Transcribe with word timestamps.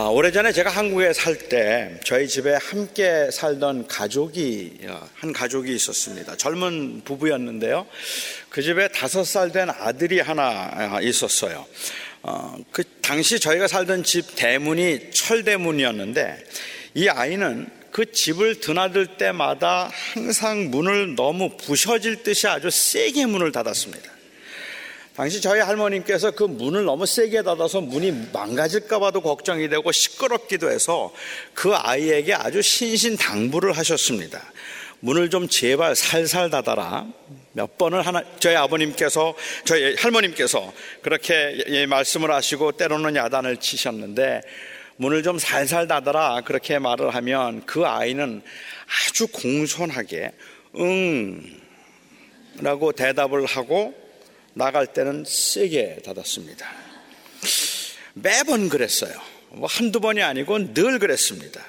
아, 0.00 0.10
오래전에 0.10 0.52
제가 0.52 0.70
한국에 0.70 1.12
살 1.12 1.36
때 1.48 1.98
저희 2.04 2.28
집에 2.28 2.54
함께 2.54 3.32
살던 3.32 3.88
가족이 3.88 4.78
어, 4.84 5.08
한 5.14 5.32
가족이 5.32 5.74
있었습니다. 5.74 6.36
젊은 6.36 7.02
부부였는데요. 7.04 7.84
그 8.48 8.62
집에 8.62 8.86
다섯 8.86 9.24
살 9.24 9.50
된 9.50 9.68
아들이 9.70 10.20
하나 10.20 10.70
아, 10.72 11.00
있었어요. 11.00 11.66
어, 12.22 12.56
그 12.70 12.84
당시 13.02 13.40
저희가 13.40 13.66
살던 13.66 14.04
집 14.04 14.36
대문이 14.36 15.10
철대문이었는데 15.10 16.44
이 16.94 17.08
아이는 17.08 17.68
그 17.90 18.12
집을 18.12 18.60
드나들 18.60 19.16
때마다 19.16 19.90
항상 20.14 20.70
문을 20.70 21.16
너무 21.16 21.56
부셔질 21.56 22.22
듯이 22.22 22.46
아주 22.46 22.70
세게 22.70 23.26
문을 23.26 23.50
닫았습니다. 23.50 24.17
당시 25.18 25.40
저희 25.40 25.58
할머님께서 25.58 26.30
그 26.30 26.44
문을 26.44 26.84
너무 26.84 27.04
세게 27.04 27.42
닫아서 27.42 27.80
문이 27.80 28.28
망가질까봐도 28.32 29.20
걱정이 29.20 29.68
되고 29.68 29.90
시끄럽기도 29.90 30.70
해서 30.70 31.12
그 31.54 31.74
아이에게 31.74 32.34
아주 32.34 32.62
신신당부를 32.62 33.72
하셨습니다. 33.72 34.40
문을 35.00 35.28
좀 35.28 35.48
제발 35.48 35.96
살살 35.96 36.50
닫아라. 36.50 37.04
몇 37.50 37.76
번을 37.76 38.06
하나, 38.06 38.22
저희 38.38 38.54
아버님께서, 38.54 39.34
저희 39.64 39.96
할머님께서 39.96 40.72
그렇게 41.02 41.86
말씀을 41.88 42.30
하시고 42.30 42.70
때로는 42.70 43.16
야단을 43.16 43.56
치셨는데 43.56 44.42
문을 44.98 45.24
좀 45.24 45.40
살살 45.40 45.88
닫아라. 45.88 46.42
그렇게 46.44 46.78
말을 46.78 47.12
하면 47.12 47.66
그 47.66 47.84
아이는 47.84 48.40
아주 48.86 49.26
공손하게 49.26 50.30
응. 50.76 51.42
라고 52.60 52.92
대답을 52.92 53.46
하고 53.46 54.07
나갈 54.58 54.88
때는 54.88 55.24
세게 55.24 56.00
닫았습니다. 56.04 56.66
매번 58.14 58.68
그랬어요. 58.68 59.12
뭐 59.50 59.68
한두 59.68 60.00
번이 60.00 60.20
아니고 60.20 60.74
늘 60.74 60.98
그랬습니다. 60.98 61.64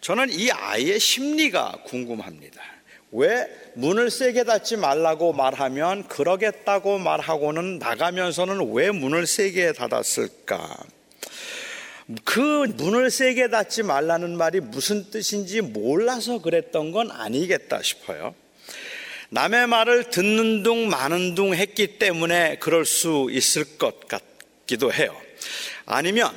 저는 0.00 0.30
이 0.30 0.50
아이의 0.50 0.98
심리가 0.98 1.78
궁금합니다. 1.84 2.60
왜 3.12 3.46
문을 3.74 4.10
세게 4.10 4.44
닫지 4.44 4.78
말라고 4.78 5.34
말하면 5.34 6.08
그러겠다고 6.08 6.98
말하고는 6.98 7.78
나가면서는 7.78 8.72
왜 8.72 8.90
문을 8.90 9.26
세게 9.26 9.74
닫았을까? 9.74 10.78
그 12.24 12.40
문을 12.76 13.10
세게 13.10 13.50
닫지 13.50 13.82
말라는 13.82 14.38
말이 14.38 14.60
무슨 14.60 15.10
뜻인지 15.10 15.60
몰라서 15.60 16.40
그랬던 16.40 16.92
건 16.92 17.10
아니겠다 17.10 17.82
싶어요. 17.82 18.34
남의 19.34 19.66
말을 19.66 20.10
듣는 20.10 20.62
둥 20.62 20.90
마는 20.90 21.34
둥 21.34 21.54
했기 21.54 21.98
때문에 21.98 22.58
그럴 22.60 22.84
수 22.84 23.28
있을 23.30 23.78
것 23.78 24.06
같기도 24.06 24.92
해요. 24.92 25.16
아니면 25.86 26.30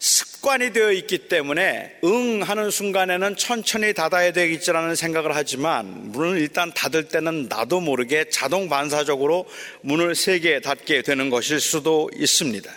습관이 0.00 0.72
되어 0.72 0.90
있기 0.90 1.28
때문에 1.28 1.98
응 2.02 2.42
하는 2.42 2.72
순간에는 2.72 3.36
천천히 3.36 3.94
닫아야 3.94 4.32
되겠지라는 4.32 4.96
생각을 4.96 5.36
하지만 5.36 6.10
문을 6.10 6.40
일단 6.40 6.72
닫을 6.74 7.06
때는 7.06 7.46
나도 7.48 7.78
모르게 7.78 8.28
자동 8.28 8.68
반사적으로 8.68 9.46
문을 9.82 10.16
세게 10.16 10.62
닫게 10.62 11.02
되는 11.02 11.30
것일 11.30 11.60
수도 11.60 12.10
있습니다. 12.16 12.68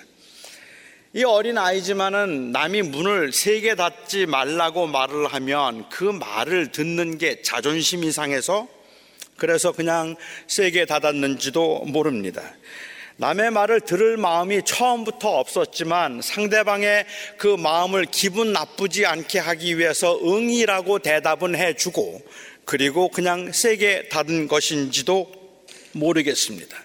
이 1.15 1.23
어린 1.23 1.57
아이지만은 1.57 2.51
남이 2.51 2.83
문을 2.83 3.33
세게 3.33 3.73
닫지 3.73 4.27
말라고 4.27 4.85
말을 4.85 5.25
하면 5.25 5.89
그 5.89 6.03
말을 6.03 6.71
듣는 6.71 7.17
게 7.17 7.41
자존심이 7.41 8.11
상해서 8.11 8.67
그래서 9.39 9.71
그냥 9.71 10.15
세게 10.47 10.85
닫았는지도 10.85 11.85
모릅니다. 11.85 12.43
남의 13.17 13.51
말을 13.51 13.81
들을 13.81 14.15
마음이 14.15 14.61
처음부터 14.63 15.39
없었지만 15.39 16.21
상대방의 16.21 17.05
그 17.37 17.47
마음을 17.47 18.05
기분 18.05 18.53
나쁘지 18.53 19.05
않게 19.05 19.39
하기 19.39 19.77
위해서 19.77 20.17
응이라고 20.23 20.99
대답은 20.99 21.55
해주고 21.55 22.21
그리고 22.63 23.09
그냥 23.09 23.51
세게 23.51 24.07
닫은 24.09 24.47
것인지도 24.47 25.31
모르겠습니다. 25.91 26.77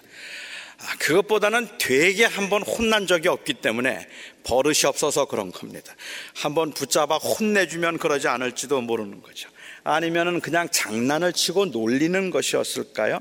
아, 0.77 0.97
그것보다는 0.99 1.69
되게 1.77 2.25
한번 2.25 2.63
혼난 2.63 3.07
적이 3.07 3.29
없기 3.29 3.55
때문에 3.55 4.05
버릇이 4.43 4.81
없어서 4.85 5.25
그런 5.25 5.51
겁니다. 5.51 5.95
한번 6.35 6.71
붙잡아 6.73 7.17
혼내주면 7.17 7.97
그러지 7.97 8.27
않을지도 8.27 8.81
모르는 8.81 9.21
거죠. 9.21 9.49
아니면은 9.85 10.41
그냥 10.41 10.67
장난을 10.69 11.31
치고 11.33 11.67
놀리는 11.67 12.31
것이었을까요? 12.31 13.19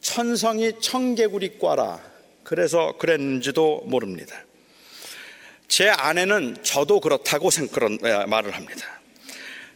천성이 0.00 0.72
청개구리과라 0.80 2.00
그래서 2.42 2.96
그랬는지도 2.98 3.82
모릅니다. 3.86 4.36
제 5.68 5.88
아내는 5.88 6.56
저도 6.62 7.00
그렇다고 7.00 7.50
그런 7.72 7.98
말을 8.28 8.52
합니다. 8.54 8.84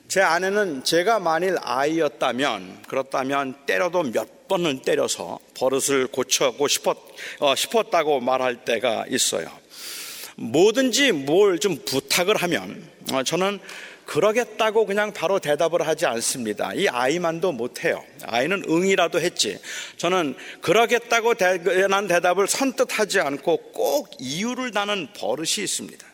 제 0.08 0.20
아내는 0.20 0.82
제가 0.82 1.20
만일 1.20 1.56
아이였다면 1.62 2.82
그렇다면 2.88 3.54
때려도 3.66 4.02
몇 4.02 4.48
번을 4.48 4.82
때려서 4.82 5.38
버릇을 5.56 6.08
고쳐고 6.08 6.66
싶었, 6.66 6.96
어, 7.38 7.54
싶었다고 7.54 8.18
말할 8.18 8.64
때가 8.64 9.06
있어요. 9.08 9.48
뭐든지 10.36 11.12
뭘 11.12 11.58
좀 11.60 11.76
부탁을 11.84 12.34
하면 12.36 12.82
어, 13.12 13.22
저는 13.22 13.60
그러겠다고 14.10 14.86
그냥 14.86 15.12
바로 15.12 15.38
대답을 15.38 15.86
하지 15.86 16.04
않습니다. 16.04 16.74
이 16.74 16.88
아이만도 16.88 17.52
못해요. 17.52 18.04
아이는 18.24 18.64
응이라도 18.68 19.20
했지. 19.20 19.56
저는 19.98 20.34
그러겠다고 20.62 21.34
난 21.88 22.08
대답을 22.08 22.48
선뜻 22.48 22.98
하지 22.98 23.20
않고 23.20 23.70
꼭 23.72 24.10
이유를 24.18 24.72
다는 24.72 25.06
버릇이 25.16 25.62
있습니다. 25.62 26.04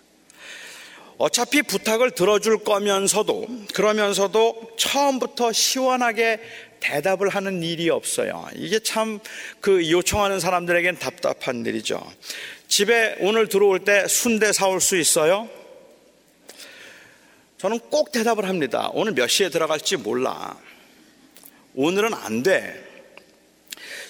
어차피 1.17 1.63
부탁을 1.63 2.11
들어줄 2.11 2.65
거면서도 2.65 3.47
그러면서도 3.73 4.73
처음부터 4.77 5.53
시원하게 5.53 6.41
대답을 6.81 7.31
하는 7.31 7.63
일이 7.63 7.89
없어요. 7.89 8.47
이게 8.57 8.79
참 8.79 9.21
그 9.61 9.91
요청하는 9.91 10.39
사람들에겐 10.39 10.99
답답한 10.99 11.65
일이죠. 11.65 11.99
집에 12.69 13.17
오늘 13.21 13.49
들어올 13.49 13.81
때 13.87 14.07
순대 14.07 14.53
사올 14.53 14.83
수 14.83 14.99
있어요? 14.99 15.49
저는 17.59 17.79
꼭 17.91 18.13
대답을 18.13 18.47
합니다. 18.47 18.91
오늘 18.93 19.13
몇 19.13 19.29
시에 19.29 19.49
들어갈지 19.49 19.97
몰라. 19.97 20.59
오늘은 21.75 22.13
안 22.13 22.43
돼. 22.43 22.85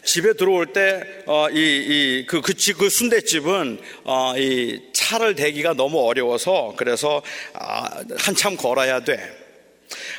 집에 0.04 0.34
들어올 0.34 0.72
때, 0.72 1.02
어, 1.26 1.48
이, 1.50 1.56
이, 1.56 2.26
그, 2.26 2.40
그, 2.40 2.54
그 2.76 2.88
순대집은, 2.88 3.80
어, 4.04 4.34
이 4.36 4.80
차를 4.92 5.34
대기가 5.34 5.74
너무 5.74 6.00
어려워서, 6.06 6.74
그래서, 6.76 7.22
아, 7.54 8.02
한참 8.16 8.56
걸어야 8.56 9.00
돼. 9.00 9.18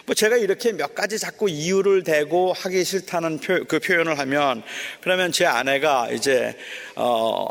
뭐 0.05 0.15
제가 0.15 0.37
이렇게 0.37 0.71
몇 0.71 0.95
가지 0.95 1.19
자꾸 1.19 1.49
이유를 1.49 2.03
대고 2.03 2.53
하기 2.53 2.83
싫다는 2.83 3.39
표, 3.39 3.63
그 3.65 3.79
표현을 3.79 4.19
하면, 4.19 4.63
그러면 5.01 5.31
제 5.31 5.45
아내가 5.45 6.09
이제, 6.11 6.57
어, 6.95 7.47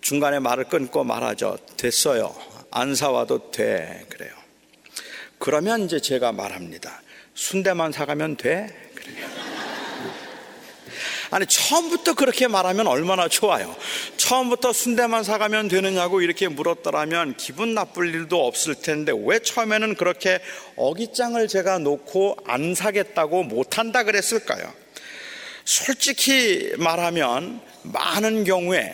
중간에 0.00 0.38
말을 0.40 0.64
끊고 0.64 1.04
말하죠. 1.04 1.58
됐어요. 1.76 2.34
안 2.70 2.94
사와도 2.94 3.50
돼. 3.50 4.04
그래요. 4.08 4.41
그러면 5.42 5.86
이제 5.86 5.98
제가 5.98 6.30
말합니다. 6.30 7.02
순대만 7.34 7.90
사가면 7.90 8.36
돼? 8.36 8.68
아니, 11.32 11.46
처음부터 11.46 12.14
그렇게 12.14 12.46
말하면 12.46 12.86
얼마나 12.86 13.26
좋아요. 13.26 13.74
처음부터 14.16 14.72
순대만 14.72 15.24
사가면 15.24 15.66
되느냐고 15.66 16.20
이렇게 16.20 16.46
물었더라면 16.46 17.36
기분 17.38 17.74
나쁠 17.74 18.14
일도 18.14 18.46
없을 18.46 18.76
텐데 18.76 19.12
왜 19.12 19.40
처음에는 19.40 19.96
그렇게 19.96 20.38
어깃장을 20.76 21.48
제가 21.48 21.78
놓고 21.78 22.36
안 22.46 22.76
사겠다고 22.76 23.42
못한다 23.42 24.04
그랬을까요? 24.04 24.72
솔직히 25.64 26.72
말하면 26.78 27.60
많은 27.82 28.44
경우에, 28.44 28.92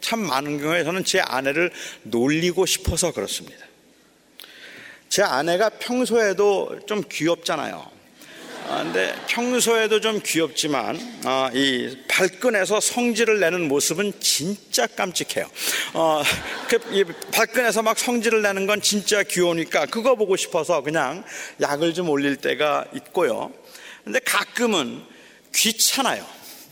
참 0.00 0.20
많은 0.20 0.62
경우에 0.62 0.82
저는 0.82 1.04
제 1.04 1.20
아내를 1.20 1.70
놀리고 2.04 2.64
싶어서 2.64 3.12
그렇습니다. 3.12 3.73
제 5.14 5.22
아내가 5.22 5.68
평소에도 5.68 6.80
좀 6.88 7.00
귀엽잖아요. 7.08 7.88
아, 8.68 8.82
근데 8.82 9.14
평소에도 9.28 10.00
좀 10.00 10.20
귀엽지만 10.20 10.98
아, 11.22 11.52
이 11.54 11.96
발끈해서 12.08 12.80
성질을 12.80 13.38
내는 13.38 13.68
모습은 13.68 14.14
진짜 14.18 14.88
깜찍해요. 14.88 15.48
어, 15.92 16.20
그, 16.68 17.04
발끈해서 17.30 17.82
막 17.82 17.96
성질을 17.96 18.42
내는 18.42 18.66
건 18.66 18.82
진짜 18.82 19.22
귀여우니까 19.22 19.86
그거 19.86 20.16
보고 20.16 20.34
싶어서 20.34 20.82
그냥 20.82 21.22
약을 21.60 21.94
좀 21.94 22.08
올릴 22.08 22.34
때가 22.34 22.86
있고요. 22.96 23.52
근데 24.02 24.18
가끔은 24.18 25.00
귀찮아요. 25.54 26.26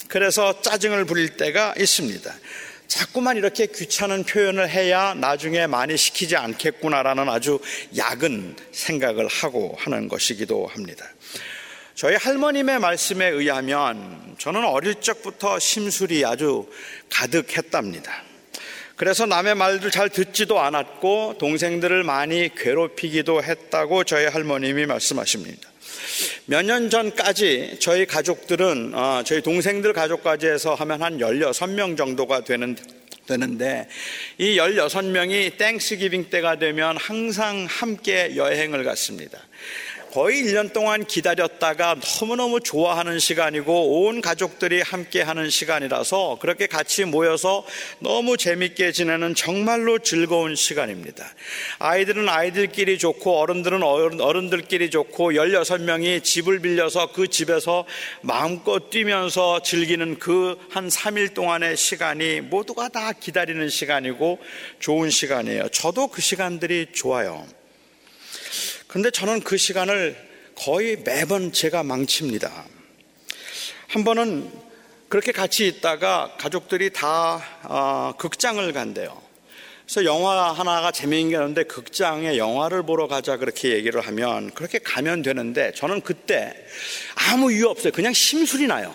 그래서 0.08 0.60
짜증을 0.62 1.04
부릴 1.04 1.36
때가 1.36 1.74
있습니다. 1.78 2.34
자꾸만 2.92 3.38
이렇게 3.38 3.64
귀찮은 3.64 4.24
표현을 4.24 4.68
해야 4.68 5.14
나중에 5.14 5.66
많이 5.66 5.96
시키지 5.96 6.36
않겠구나라는 6.36 7.26
아주 7.26 7.58
약은 7.96 8.54
생각을 8.70 9.28
하고 9.28 9.74
하는 9.78 10.08
것이기도 10.08 10.66
합니다. 10.66 11.06
저희 11.94 12.16
할머님의 12.16 12.80
말씀에 12.80 13.28
의하면 13.28 14.34
저는 14.36 14.66
어릴 14.66 14.96
적부터 14.96 15.58
심술이 15.58 16.26
아주 16.26 16.68
가득했답니다. 17.08 18.12
그래서 18.96 19.24
남의 19.24 19.54
말들 19.54 19.90
잘 19.90 20.10
듣지도 20.10 20.60
않았고 20.60 21.36
동생들을 21.38 22.04
많이 22.04 22.54
괴롭히기도 22.54 23.42
했다고 23.42 24.04
저희 24.04 24.26
할머님이 24.26 24.84
말씀하십니다. 24.84 25.71
몇 26.46 26.62
년 26.64 26.90
전까지 26.90 27.76
저희 27.80 28.06
가족들은 28.06 28.94
어, 28.94 29.22
저희 29.24 29.42
동생들 29.42 29.92
가족까지 29.92 30.46
해서 30.46 30.74
하면 30.74 31.02
한 31.02 31.18
16명 31.18 31.96
정도가 31.96 32.44
되는 32.44 32.76
되는데 33.26 33.88
이 34.38 34.56
16명이 34.56 35.56
땡스기빙 35.56 36.30
때가 36.30 36.58
되면 36.58 36.96
항상 36.96 37.66
함께 37.68 38.34
여행을 38.36 38.84
갔습니다. 38.84 39.38
거의 40.12 40.42
1년 40.44 40.72
동안 40.72 41.04
기다렸다가 41.04 41.96
너무너무 42.20 42.60
좋아하는 42.60 43.18
시간이고 43.18 44.04
온 44.04 44.20
가족들이 44.20 44.82
함께 44.82 45.22
하는 45.22 45.50
시간이라서 45.50 46.38
그렇게 46.40 46.66
같이 46.66 47.04
모여서 47.04 47.64
너무 47.98 48.36
재밌게 48.36 48.92
지내는 48.92 49.34
정말로 49.34 49.98
즐거운 49.98 50.54
시간입니다. 50.54 51.26
아이들은 51.78 52.28
아이들끼리 52.28 52.98
좋고 52.98 53.38
어른들은 53.38 53.82
어른들끼리 53.82 54.90
좋고 54.90 55.32
16명이 55.32 56.22
집을 56.22 56.60
빌려서 56.60 57.12
그 57.12 57.28
집에서 57.28 57.84
마음껏 58.22 58.90
뛰면서 58.90 59.62
즐기는 59.62 60.18
그 60.18 60.52
한 60.70 60.88
3일 60.88 61.34
동안의 61.34 61.76
시간이 61.76 62.40
모두가 62.42 62.88
다 62.88 63.12
기다리는 63.12 63.68
시간이고 63.68 64.38
좋은 64.78 65.10
시간이에요. 65.10 65.68
저도 65.68 66.08
그 66.08 66.20
시간들이 66.20 66.88
좋아요. 66.92 67.46
그런데 68.92 69.10
저는 69.10 69.40
그 69.40 69.56
시간을 69.56 70.14
거의 70.54 70.98
매번 71.02 71.50
제가 71.50 71.82
망칩니다. 71.82 72.66
한 73.88 74.04
번은 74.04 74.52
그렇게 75.08 75.32
같이 75.32 75.66
있다가 75.66 76.36
가족들이 76.38 76.92
다 76.92 77.42
어, 77.62 78.12
극장을 78.18 78.70
간대요. 78.74 79.18
그래서 79.86 80.04
영화 80.04 80.52
하나가 80.52 80.90
재미있는 80.90 81.30
게 81.30 81.36
있는데 81.36 81.62
극장에 81.62 82.36
영화를 82.36 82.82
보러 82.82 83.08
가자 83.08 83.38
그렇게 83.38 83.70
얘기를 83.70 83.98
하면 84.02 84.50
그렇게 84.50 84.78
가면 84.78 85.22
되는데 85.22 85.72
저는 85.74 86.02
그때 86.02 86.54
아무 87.14 87.50
이유 87.50 87.68
없어요. 87.68 87.94
그냥 87.94 88.12
심술이 88.12 88.66
나요. 88.66 88.94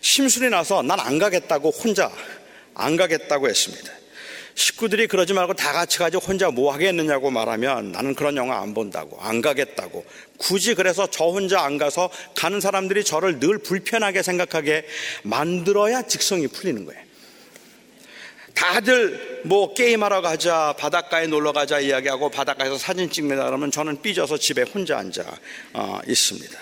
심술이 0.00 0.50
나서 0.50 0.82
난 0.82 0.98
안 0.98 1.20
가겠다고 1.20 1.70
혼자 1.70 2.10
안 2.74 2.96
가겠다고 2.96 3.48
했습니다. 3.48 4.01
식구들이 4.54 5.06
그러지 5.06 5.32
말고 5.32 5.54
다 5.54 5.72
같이 5.72 5.98
가지고 5.98 6.24
혼자 6.24 6.50
뭐 6.50 6.72
하겠느냐고 6.72 7.30
말하면 7.30 7.92
나는 7.92 8.14
그런 8.14 8.36
영화 8.36 8.60
안 8.60 8.74
본다고 8.74 9.18
안 9.20 9.40
가겠다고 9.40 10.04
굳이 10.38 10.74
그래서 10.74 11.06
저 11.10 11.24
혼자 11.24 11.62
안 11.62 11.78
가서 11.78 12.10
가는 12.34 12.60
사람들이 12.60 13.04
저를 13.04 13.38
늘 13.38 13.58
불편하게 13.58 14.22
생각하게 14.22 14.86
만들어야 15.22 16.02
직성이 16.02 16.48
풀리는 16.48 16.84
거예요. 16.84 17.02
다들 18.54 19.42
뭐 19.44 19.72
게임하러 19.74 20.20
가자, 20.20 20.74
바닷가에 20.78 21.26
놀러 21.26 21.52
가자 21.52 21.80
이야기하고 21.80 22.30
바닷가에서 22.30 22.76
사진 22.76 23.10
찍는다 23.10 23.46
그러면 23.46 23.70
저는 23.70 24.02
삐져서 24.02 24.36
집에 24.38 24.62
혼자 24.62 24.98
앉아 24.98 25.24
어, 25.72 26.00
있습니다. 26.06 26.58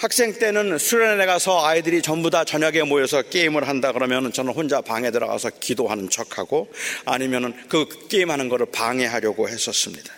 학생 0.00 0.32
때는 0.32 0.78
수련회 0.78 1.26
가서 1.26 1.62
아이들이 1.62 2.00
전부 2.00 2.30
다 2.30 2.42
저녁에 2.42 2.82
모여서 2.84 3.20
게임을 3.20 3.68
한다 3.68 3.92
그러면 3.92 4.32
저는 4.32 4.54
혼자 4.54 4.80
방에 4.80 5.10
들어가서 5.10 5.50
기도하는 5.60 6.08
척하고 6.08 6.72
아니면은 7.04 7.52
그 7.68 7.86
게임하는 8.08 8.48
거를 8.48 8.64
방해하려고 8.72 9.46
했었습니다. 9.46 10.10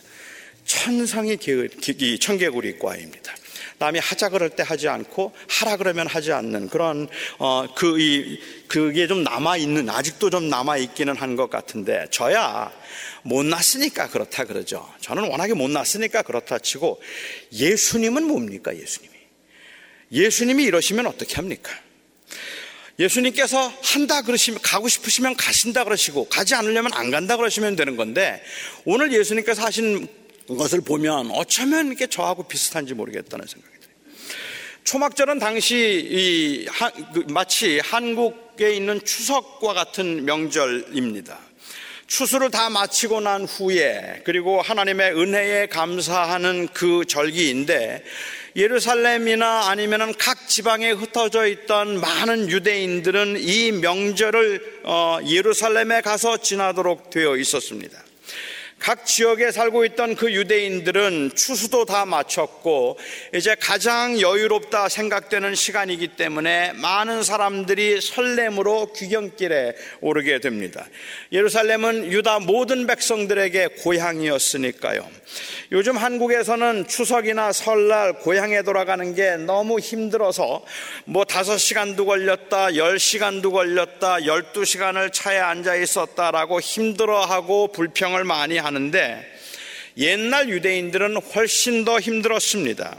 천상의 0.67 1.38
청개구리과입니다. 2.20 3.34
남이 3.79 3.99
하자 3.99 4.29
그럴 4.29 4.50
때 4.50 4.62
하지 4.64 4.87
않고 4.87 5.32
하라 5.49 5.76
그러면 5.79 6.06
하지 6.06 6.31
않는 6.31 6.69
그런 6.69 7.08
어그 7.38 7.99
이 8.00 8.38
그게 8.69 9.08
좀 9.08 9.25
남아 9.25 9.56
있는 9.56 9.90
아직도 9.90 10.31
좀 10.31 10.49
남아 10.49 10.76
있기는 10.76 11.17
한 11.17 11.35
것 11.35 11.50
같은데 11.50 12.06
저야 12.12 12.70
못 13.23 13.44
났으니까 13.44 14.06
그렇다 14.11 14.44
그러죠. 14.44 14.88
저는 15.00 15.28
워낙에 15.28 15.55
못 15.55 15.69
났으니까 15.69 16.23
그렇다 16.23 16.61
치고 16.61 17.02
예수님은 17.52 18.23
뭡니까 18.23 18.73
예수님? 18.76 19.11
예수님이 20.12 20.64
이러시면 20.64 21.06
어떻게 21.06 21.37
합니까? 21.37 21.73
예수님께서 22.99 23.73
한다 23.82 24.23
그러시면 24.23 24.61
가고 24.62 24.88
싶으시면 24.88 25.37
가신다 25.37 25.85
그러시고 25.85 26.29
가지 26.29 26.55
않으려면 26.55 26.93
안 26.93 27.11
간다 27.11 27.37
그러시면 27.37 27.75
되는 27.75 27.97
건데 27.97 28.43
오늘 28.85 29.12
예수님께서 29.12 29.62
하신 29.62 30.06
것을 30.47 30.82
보면 30.82 31.31
어쩌면 31.32 31.93
이게 31.93 32.06
저하고 32.06 32.47
비슷한지 32.47 32.94
모르겠다는 32.94 33.47
생각이 33.47 33.75
들어요. 33.81 33.94
초막절은 34.85 35.38
당시 35.38 35.76
이 36.11 36.67
하, 36.69 36.91
그 36.91 37.25
마치 37.31 37.81
한국에 37.81 38.75
있는 38.75 39.03
추석과 39.03 39.73
같은 39.73 40.25
명절입니다. 40.26 41.38
추수를 42.06 42.50
다 42.50 42.69
마치고 42.69 43.20
난 43.20 43.47
후에 43.47 44.20
그리고 44.25 44.61
하나님의 44.61 45.12
은혜에 45.19 45.67
감사하는 45.69 46.69
그 46.75 47.06
절기인데 47.06 48.05
예루살렘이나 48.54 49.69
아니면은 49.70 50.14
각 50.19 50.49
지방에 50.49 50.90
흩어져 50.90 51.46
있던 51.46 52.00
많은 52.00 52.50
유대인들은 52.50 53.37
이 53.38 53.72
명절을 53.72 54.81
어, 54.84 55.19
예루살렘에 55.26 56.00
가서 56.02 56.37
지나도록 56.37 57.10
되어 57.10 57.37
있었습니다. 57.37 57.99
각 58.82 59.06
지역에 59.06 59.52
살고 59.52 59.84
있던 59.84 60.17
그 60.17 60.32
유대인들은 60.32 61.32
추수도 61.37 61.84
다 61.84 62.05
마쳤고 62.05 62.99
이제 63.32 63.55
가장 63.55 64.20
여유롭다 64.20 64.88
생각되는 64.88 65.55
시간이기 65.55 66.17
때문에 66.17 66.73
많은 66.73 67.23
사람들이 67.23 68.00
설렘으로 68.00 68.93
귀경길에 68.93 69.76
오르게 70.00 70.40
됩니다. 70.40 70.84
예루살렘은 71.31 72.11
유다 72.11 72.40
모든 72.40 72.88
백성들에게 72.88 73.69
고향이었으니까요. 73.82 75.08
요즘 75.70 75.96
한국에서는 75.96 76.88
추석이나 76.88 77.52
설날 77.52 78.14
고향에 78.19 78.62
돌아가는 78.62 79.14
게 79.14 79.37
너무 79.37 79.78
힘들어서 79.78 80.64
뭐 81.05 81.25
다섯 81.25 81.56
시간도 81.56 82.05
걸렸다, 82.05 82.75
열 82.75 82.99
시간도 82.99 83.52
걸렸다, 83.52 84.26
열두 84.26 84.64
시간을 84.64 85.12
차에 85.12 85.38
앉아 85.38 85.76
있었다라고 85.76 86.61
힘들어하고 86.61 87.69
불평을 87.69 88.25
많이 88.25 88.58
하는 88.58 88.72
하는데 88.73 89.27
옛날 89.99 90.49
유대인들은 90.49 91.17
훨씬 91.17 91.85
더 91.85 92.01
힘들었습니다. 92.01 92.97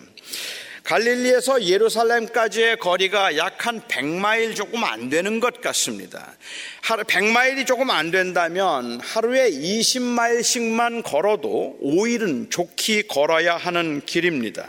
갈릴리에서 0.83 1.63
예루살렘까지의 1.63 2.77
거리가 2.77 3.37
약 3.37 3.65
한 3.65 3.81
100마일 3.81 4.55
조금 4.55 4.83
안 4.83 5.09
되는 5.09 5.39
것 5.39 5.61
같습니다. 5.61 6.35
하루 6.81 7.03
100마일이 7.03 7.65
조금 7.65 7.89
안 7.89 8.11
된다면 8.11 8.99
하루에 9.01 9.49
20마일씩만 9.49 11.03
걸어도 11.03 11.77
5일은 11.81 12.51
좋게 12.51 13.03
걸어야 13.03 13.55
하는 13.55 14.01
길입니다. 14.05 14.67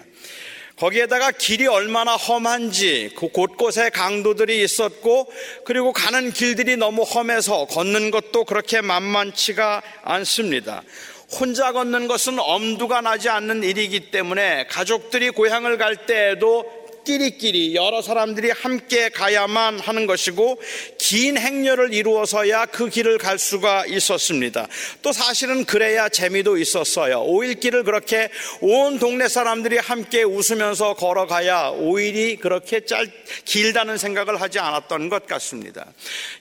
거기에다가 0.77 1.31
길이 1.31 1.67
얼마나 1.67 2.17
험한지 2.17 3.13
그 3.17 3.29
곳곳에 3.29 3.91
강도들이 3.91 4.63
있었고 4.63 5.31
그리고 5.65 5.93
가는 5.93 6.33
길들이 6.33 6.77
너무 6.77 7.03
험해서 7.03 7.67
걷는 7.67 8.11
것도 8.11 8.45
그렇게 8.45 8.81
만만치가 8.81 9.83
않습니다. 10.03 10.83
혼자 11.39 11.73
걷는 11.73 12.09
것은 12.09 12.39
엄두가 12.39 13.01
나지 13.01 13.29
않는 13.29 13.63
일이기 13.63 14.11
때문에 14.11 14.67
가족들이 14.67 15.31
고향을 15.31 15.79
갈 15.79 16.07
때에도 16.07 16.84
끼리끼리 17.05 17.75
여러 17.75 18.03
사람들이 18.03 18.51
함께 18.51 19.09
가야만 19.09 19.79
하는 19.79 20.07
것이고 20.07 20.61
긴 20.99 21.37
행렬을 21.37 21.93
이루어서야 21.93 22.67
그 22.67 22.89
길을 22.89 23.19
갈 23.19 23.39
수가 23.39 23.87
있었습니다. 23.87 24.67
또 25.03 25.13
사실은 25.13 25.65
그래야 25.65 26.09
재미도 26.09 26.57
있었어요. 26.57 27.23
오일길을 27.23 27.85
그렇게 27.85 28.31
온 28.61 28.99
동네 28.99 29.29
사람들이 29.29 29.79
함께 29.79 30.23
웃으면서 30.23 30.95
걸어가야 30.95 31.75
오일이 31.77 32.37
그렇게 32.37 32.85
짧, 32.85 33.09
길다는 33.45 33.99
생각을 33.99 34.41
하지 34.41 34.59
않았던 34.59 35.09
것 35.09 35.27
같습니다. 35.27 35.87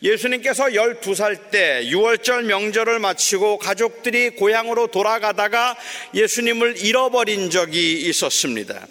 예수님께서 0.02 0.66
12살 0.66 1.52
때 1.52 1.82
6월절 1.86 2.44
명절을 2.44 3.00
마치고 3.00 3.58
가족들이 3.58 4.32
고향으로 4.32 4.88
돌아가다가 4.88 5.76
예수님을 6.14 6.78
잃어버린 6.78 7.50
적이 7.50 8.02
있었습니다. 8.10 8.88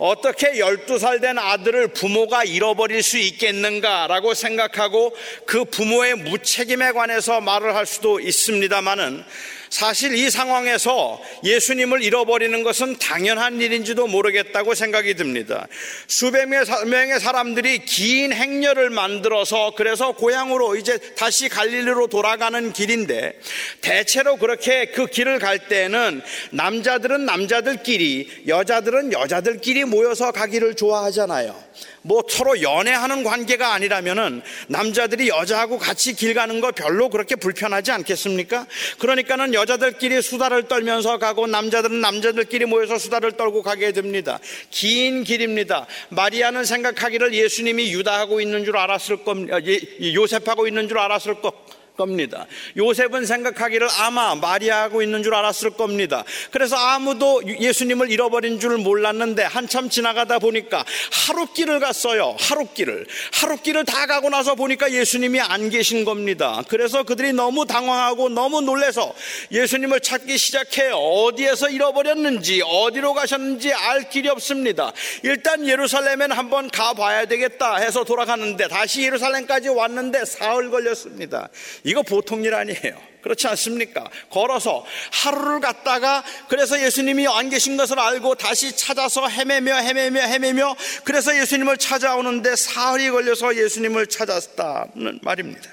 어떻게 0.00 0.52
12살 0.52 1.20
된 1.20 1.38
아들을 1.38 1.88
부모가 1.88 2.42
잃어버릴 2.42 3.02
수 3.02 3.18
있겠는가라고 3.18 4.32
생각하고 4.32 5.14
그 5.44 5.66
부모의 5.66 6.14
무책임에 6.16 6.92
관해서 6.92 7.42
말을 7.42 7.74
할 7.76 7.84
수도 7.84 8.18
있습니다만은 8.18 9.22
사실 9.70 10.16
이 10.16 10.30
상황에서 10.30 11.22
예수님을 11.44 12.02
잃어버리는 12.02 12.62
것은 12.64 12.98
당연한 12.98 13.60
일인지도 13.60 14.08
모르겠다고 14.08 14.74
생각이 14.74 15.14
듭니다. 15.14 15.68
수백 16.08 16.48
명의 16.48 17.20
사람들이 17.20 17.84
긴 17.84 18.32
행렬을 18.32 18.90
만들어서 18.90 19.72
그래서 19.76 20.12
고향으로 20.12 20.74
이제 20.74 20.98
다시 21.16 21.48
갈릴리로 21.48 22.08
돌아가는 22.08 22.72
길인데 22.72 23.38
대체로 23.80 24.36
그렇게 24.36 24.86
그 24.86 25.06
길을 25.06 25.38
갈 25.38 25.68
때는 25.68 26.20
남자들은 26.50 27.24
남자들끼리 27.24 28.44
여자들은 28.48 29.12
여자들끼리 29.12 29.84
모여서 29.84 30.32
가기를 30.32 30.74
좋아하잖아요. 30.74 31.69
뭐 32.02 32.22
서로 32.28 32.62
연애하는 32.62 33.24
관계가 33.24 33.72
아니라면은 33.74 34.42
남자들이 34.68 35.28
여자하고 35.28 35.78
같이 35.78 36.14
길 36.14 36.34
가는 36.34 36.60
거 36.60 36.70
별로 36.72 37.08
그렇게 37.08 37.36
불편하지 37.36 37.90
않겠습니까? 37.92 38.66
그러니까는 38.98 39.54
여자들끼리 39.54 40.22
수다를 40.22 40.68
떨면서 40.68 41.18
가고 41.18 41.46
남자들은 41.46 42.00
남자들끼리 42.00 42.64
모여서 42.64 42.98
수다를 42.98 43.32
떨고 43.32 43.62
가게 43.62 43.92
됩니다. 43.92 44.38
긴 44.70 45.24
길입니다. 45.24 45.86
마리아는 46.10 46.64
생각하기를 46.64 47.34
예수님이 47.34 47.92
유다하고 47.92 48.40
있는 48.40 48.64
줄 48.64 48.76
알았을 48.76 49.24
겁니다. 49.24 49.58
예, 49.66 49.80
요셉하고 50.14 50.66
있는 50.66 50.88
줄 50.88 50.98
알았을 50.98 51.40
것 51.40 51.79
겁니다. 52.00 52.46
요셉은 52.78 53.26
생각하기를 53.26 53.86
아마 53.98 54.34
마리아하고 54.34 55.02
있는 55.02 55.22
줄 55.22 55.34
알았을 55.34 55.70
겁니다. 55.70 56.24
그래서 56.50 56.76
아무도 56.76 57.42
예수님을 57.46 58.10
잃어버린 58.10 58.58
줄 58.58 58.78
몰랐는데 58.78 59.42
한참 59.42 59.90
지나가다 59.90 60.38
보니까 60.38 60.82
하룻길을 61.26 61.78
갔어요. 61.78 62.36
하룻길을. 62.40 63.06
하룻길을 63.34 63.84
다 63.84 64.06
가고 64.06 64.30
나서 64.30 64.54
보니까 64.54 64.92
예수님이 64.92 65.40
안 65.40 65.68
계신 65.68 66.06
겁니다. 66.06 66.62
그래서 66.68 67.02
그들이 67.02 67.34
너무 67.34 67.66
당황하고 67.66 68.30
너무 68.30 68.62
놀래서 68.62 69.12
예수님을 69.52 70.00
찾기 70.00 70.38
시작해요. 70.38 70.94
어디에서 70.94 71.68
잃어버렸는지, 71.68 72.62
어디로 72.64 73.12
가셨는지 73.12 73.74
알 73.74 74.08
길이 74.08 74.30
없습니다. 74.30 74.92
일단 75.22 75.68
예루살렘엔 75.68 76.32
한번 76.32 76.70
가봐야 76.70 77.26
되겠다 77.26 77.76
해서 77.76 78.04
돌아가는데 78.04 78.68
다시 78.68 79.02
예루살렘까지 79.02 79.68
왔는데 79.68 80.24
사흘 80.24 80.70
걸렸습니다. 80.70 81.50
이거 81.90 82.02
보통 82.02 82.44
일 82.44 82.54
아니에요. 82.54 83.10
그렇지 83.20 83.48
않습니까? 83.48 84.08
걸어서 84.30 84.86
하루를 85.10 85.58
갔다가 85.58 86.22
그래서 86.48 86.80
예수님이 86.80 87.26
안 87.26 87.50
계신 87.50 87.76
것을 87.76 87.98
알고 87.98 88.36
다시 88.36 88.76
찾아서 88.76 89.26
헤매며 89.28 89.74
헤매며 89.74 90.20
헤매며 90.20 90.76
그래서 91.02 91.36
예수님을 91.36 91.78
찾아오는데 91.78 92.54
사흘이 92.54 93.10
걸려서 93.10 93.56
예수님을 93.56 94.06
찾았다는 94.06 95.18
말입니다. 95.22 95.68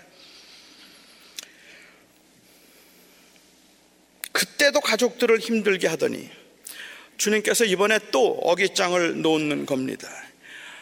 그때도 4.32 4.82
가족들을 4.82 5.38
힘들게 5.38 5.88
하더니 5.88 6.28
주님께서 7.18 7.66
이번에 7.66 8.00
또 8.12 8.40
어깃장을 8.42 9.22
놓는 9.22 9.68
겁니다. 9.68 10.10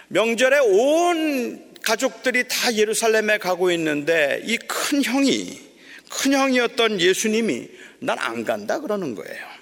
명절에 0.08 0.60
온 0.60 1.65
가족들이 1.86 2.44
다 2.48 2.74
예루살렘에 2.74 3.38
가고 3.38 3.72
있는데 3.72 4.42
이 4.46 4.58
큰 4.58 5.04
형이 5.04 5.62
큰 6.10 6.34
형이었던 6.34 7.00
예수님이 7.02 7.70
난 8.00 8.18
안 8.20 8.44
간다 8.44 8.80
그러는 8.80 9.16
거예요. 9.16 9.55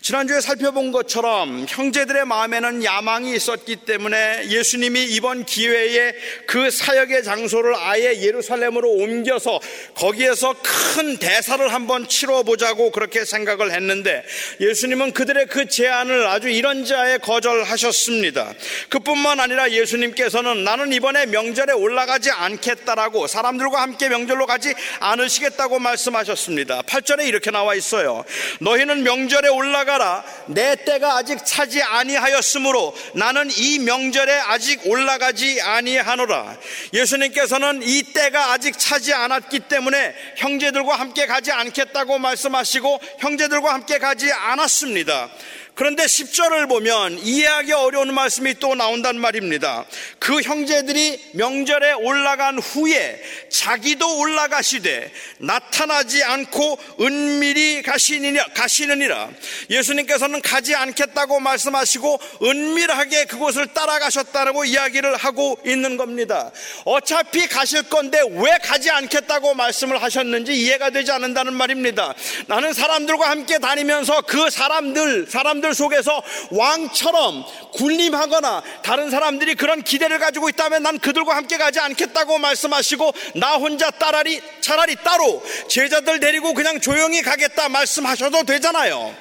지난주에 0.00 0.40
살펴본 0.40 0.92
것처럼 0.92 1.66
형제들의 1.68 2.26
마음에는 2.26 2.84
야망이 2.84 3.34
있었기 3.34 3.76
때문에 3.76 4.48
예수님이 4.50 5.04
이번 5.04 5.44
기회에 5.44 6.14
그 6.46 6.70
사역의 6.70 7.24
장소를 7.24 7.74
아예 7.74 8.20
예루살렘으로 8.22 8.88
옮겨서 8.88 9.58
거기에서 9.94 10.54
큰 10.62 11.16
대사를 11.16 11.72
한번 11.72 12.06
치러보자고 12.06 12.92
그렇게 12.92 13.24
생각을 13.24 13.72
했는데 13.72 14.22
예수님은 14.60 15.12
그들의 15.12 15.46
그 15.46 15.66
제안을 15.66 16.26
아주 16.28 16.48
이런 16.48 16.84
자에 16.84 17.18
거절하셨습니다. 17.18 18.52
그뿐만 18.88 19.40
아니라 19.40 19.70
예수님께서는 19.72 20.62
나는 20.62 20.92
이번에 20.92 21.26
명절에 21.26 21.72
올라가지 21.72 22.30
않겠다라고 22.30 23.26
사람들과 23.26 23.82
함께 23.82 24.08
명절로 24.08 24.46
가지 24.46 24.72
않으시겠다고 25.00 25.80
말씀하셨습니다. 25.80 26.82
8절에 26.82 27.26
이렇게 27.26 27.50
나와 27.50 27.74
있어요. 27.74 28.24
너희는 28.60 29.02
명절에 29.02 29.45
올라가라. 29.48 30.24
내 30.46 30.76
때가 30.76 31.16
아직 31.16 31.44
차지 31.44 31.82
아니하였으므로 31.82 32.94
나는 33.14 33.50
이 33.56 33.78
명절에 33.78 34.32
아직 34.32 34.80
올라가지 34.86 35.60
아니하노라. 35.60 36.56
예수님께서는 36.92 37.82
이 37.82 38.02
때가 38.02 38.52
아직 38.52 38.78
차지 38.78 39.12
않았기 39.12 39.60
때문에 39.60 40.14
형제들과 40.36 40.96
함께 40.96 41.26
가지 41.26 41.52
않겠다고 41.52 42.18
말씀하시고 42.18 43.00
형제들과 43.18 43.74
함께 43.74 43.98
가지 43.98 44.30
않았습니다 44.32 45.28
그런데 45.76 46.04
10절을 46.06 46.70
보면 46.70 47.18
이해하기 47.18 47.70
어려운 47.74 48.14
말씀이 48.14 48.54
또 48.54 48.74
나온단 48.74 49.20
말입니다. 49.20 49.84
그 50.18 50.40
형제들이 50.40 51.20
명절에 51.34 51.92
올라간 51.92 52.58
후에 52.58 53.22
자기도 53.50 54.18
올라가시되 54.18 55.12
나타나지 55.38 56.24
않고 56.24 56.78
은밀히 57.02 57.82
가시느니라, 57.82 58.46
가시느니라. 58.54 59.28
예수님께서는 59.68 60.40
가지 60.40 60.74
않겠다고 60.74 61.40
말씀하시고 61.40 62.20
은밀하게 62.42 63.26
그곳을 63.26 63.66
따라가셨다고 63.66 64.64
이야기를 64.64 65.14
하고 65.16 65.58
있는 65.66 65.98
겁니다. 65.98 66.52
어차피 66.86 67.46
가실 67.48 67.82
건데 67.82 68.18
왜 68.30 68.56
가지 68.62 68.90
않겠다고 68.90 69.54
말씀을 69.54 70.02
하셨는지 70.02 70.54
이해가 70.54 70.88
되지 70.88 71.12
않는다는 71.12 71.52
말입니다. 71.52 72.14
나는 72.46 72.72
사람들과 72.72 73.28
함께 73.28 73.58
다니면서 73.58 74.22
그 74.22 74.48
사람들, 74.48 75.26
사람들 75.28 75.65
사람들 75.66 75.74
속에서 75.74 76.22
왕처럼 76.50 77.44
군림하거나 77.72 78.62
다른 78.82 79.10
사람들이 79.10 79.54
그런 79.54 79.82
기대를 79.82 80.18
가지고 80.18 80.48
있다면 80.48 80.82
난 80.82 80.98
그들과 80.98 81.34
함께 81.34 81.56
가지 81.56 81.80
않겠다고 81.80 82.38
말씀하시고 82.38 83.12
나 83.36 83.56
혼자 83.56 83.90
따라리 83.90 84.40
차라리 84.60 84.96
따로 84.96 85.42
제자들 85.68 86.20
데리고 86.20 86.54
그냥 86.54 86.80
조용히 86.80 87.22
가겠다 87.22 87.68
말씀하셔도 87.68 88.44
되잖아요. 88.44 89.14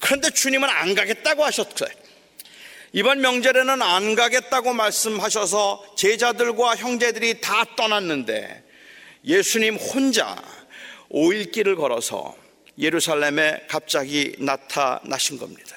그런데 0.00 0.30
주님은 0.30 0.68
안 0.68 0.94
가겠다고 0.94 1.44
하셨어요. 1.44 1.90
이번 2.92 3.20
명절에는 3.20 3.82
안 3.82 4.14
가겠다고 4.14 4.72
말씀하셔서 4.72 5.94
제자들과 5.96 6.76
형제들이 6.76 7.40
다 7.40 7.64
떠났는데 7.76 8.64
예수님 9.24 9.76
혼자 9.76 10.36
오일길을 11.10 11.76
걸어서 11.76 12.47
예루살렘에 12.78 13.66
갑자기 13.68 14.34
나타나신 14.38 15.38
겁니다. 15.38 15.76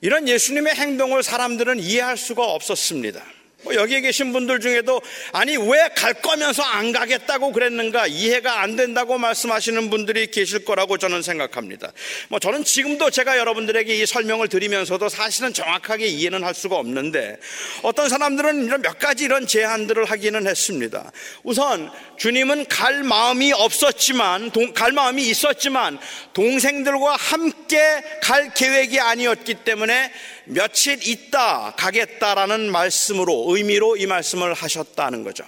이런 0.00 0.28
예수님의 0.28 0.74
행동을 0.74 1.22
사람들은 1.22 1.80
이해할 1.80 2.16
수가 2.16 2.44
없었습니다. 2.44 3.24
뭐 3.64 3.74
여기에 3.74 4.02
계신 4.02 4.32
분들 4.32 4.60
중에도 4.60 5.00
아니 5.32 5.56
왜 5.56 5.94
갈 5.94 6.12
거면서 6.14 6.62
안 6.62 6.92
가겠다고 6.92 7.52
그랬는가 7.52 8.06
이해가 8.06 8.60
안 8.60 8.76
된다고 8.76 9.16
말씀하시는 9.16 9.90
분들이 9.90 10.26
계실 10.26 10.64
거라고 10.64 10.98
저는 10.98 11.22
생각합니다. 11.22 11.92
뭐 12.28 12.38
저는 12.38 12.64
지금도 12.64 13.10
제가 13.10 13.38
여러분들에게 13.38 13.94
이 13.96 14.06
설명을 14.06 14.48
드리면서도 14.48 15.08
사실은 15.08 15.52
정확하게 15.52 16.06
이해는 16.06 16.44
할 16.44 16.54
수가 16.54 16.76
없는데 16.76 17.38
어떤 17.82 18.08
사람들은 18.08 18.66
이런 18.66 18.82
몇 18.82 18.98
가지 18.98 19.24
이런 19.24 19.46
제안들을 19.46 20.04
하기는 20.04 20.46
했습니다. 20.46 21.10
우선 21.42 21.90
주님은 22.18 22.66
갈 22.66 23.02
마음이 23.02 23.52
없었지만 23.52 24.50
동, 24.50 24.72
갈 24.72 24.92
마음이 24.92 25.22
있었지만 25.28 25.98
동생들과 26.32 27.16
함께 27.16 27.78
갈 28.22 28.52
계획이 28.52 29.00
아니었기 29.00 29.54
때문에 29.64 30.12
며칠 30.46 30.98
있다 31.06 31.74
가겠다라는 31.76 32.70
말씀으로 32.70 33.46
의미로 33.48 33.96
이 33.96 34.06
말씀을 34.06 34.54
하셨다는 34.54 35.24
거죠. 35.24 35.44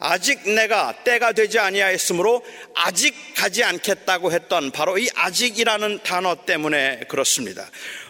아직 0.00 0.48
내가 0.48 0.92
때가 1.02 1.32
되지 1.32 1.58
아니하였으므로 1.58 2.44
아직 2.74 3.14
가지 3.34 3.64
않겠다고 3.64 4.30
했던 4.30 4.70
바로 4.70 4.96
이 4.96 5.08
아직이라는 5.14 6.00
단어 6.04 6.36
때문에 6.46 7.00
그렇습니다. 7.08 7.68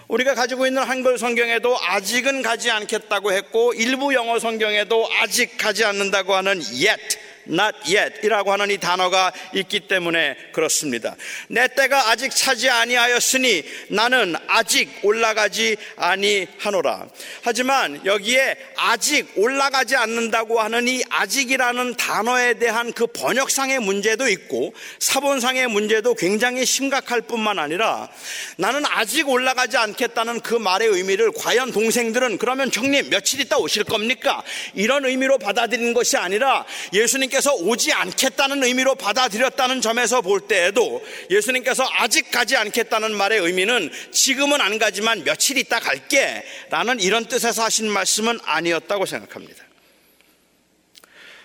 우리가 0.08 0.34
가지고 0.34 0.66
있는 0.66 0.82
한글 0.82 1.18
성경에도 1.18 1.78
아직은 1.80 2.42
가지 2.42 2.70
않겠다고 2.70 3.32
했고 3.32 3.72
일부 3.75 4.14
영어 4.14 4.38
성경에도 4.38 5.08
아직 5.20 5.56
가지 5.56 5.84
않는다고 5.84 6.34
하는 6.34 6.60
yet 6.72 7.18
not 7.48 7.76
yet 7.94 8.20
이라고 8.22 8.52
하는 8.52 8.70
이 8.70 8.78
단어가 8.78 9.32
있기 9.54 9.80
때문에 9.80 10.36
그렇습니다. 10.52 11.16
내 11.48 11.68
때가 11.68 12.10
아직 12.10 12.30
차지 12.30 12.68
아니하였으니 12.68 13.64
나는 13.88 14.34
아직 14.46 14.88
올라가지 15.02 15.76
아니하노라. 15.96 17.08
하지만 17.42 18.04
여기에 18.04 18.56
아직 18.76 19.26
올라가지 19.36 19.96
않는다고 19.96 20.60
하는 20.60 20.86
이 20.88 21.02
아직이라는 21.08 21.96
단어에 21.96 22.54
대한 22.54 22.92
그 22.92 23.06
번역상의 23.06 23.80
문제도 23.80 24.28
있고 24.28 24.74
사본상의 24.98 25.68
문제도 25.68 26.14
굉장히 26.14 26.64
심각할 26.64 27.22
뿐만 27.22 27.58
아니라 27.58 28.08
나는 28.56 28.84
아직 28.86 29.28
올라가지 29.28 29.76
않겠다는 29.76 30.40
그 30.40 30.54
말의 30.54 30.88
의미를 30.88 31.30
과연 31.32 31.72
동생들은 31.72 32.38
그러면 32.38 32.70
형님 32.72 33.10
며칠 33.10 33.40
있다 33.40 33.58
오실 33.58 33.84
겁니까? 33.84 34.42
이런 34.74 35.04
의미로 35.04 35.38
받아들인 35.38 35.94
것이 35.94 36.16
아니라 36.16 36.64
예수님께 36.92 37.38
예수님께서 37.38 37.54
오지 37.54 37.92
않겠다는 37.92 38.62
의미로 38.64 38.95
받아들였다는 38.95 39.80
점에서 39.80 40.21
볼 40.21 40.40
때에도 40.40 41.04
예수님께서 41.30 41.87
아직 41.99 42.30
가지 42.30 42.57
않겠다는 42.57 43.14
말의 43.14 43.40
의미는 43.40 43.90
지금은 44.11 44.61
안 44.61 44.78
가지만 44.78 45.25
며칠 45.25 45.57
있다 45.57 45.80
갈게 45.80 46.45
라는 46.71 47.00
이런 47.00 47.26
뜻에서 47.26 47.64
하신 47.64 47.88
말씀은 47.90 48.38
아니었다고 48.42 49.07
생각합니다. 49.07 49.64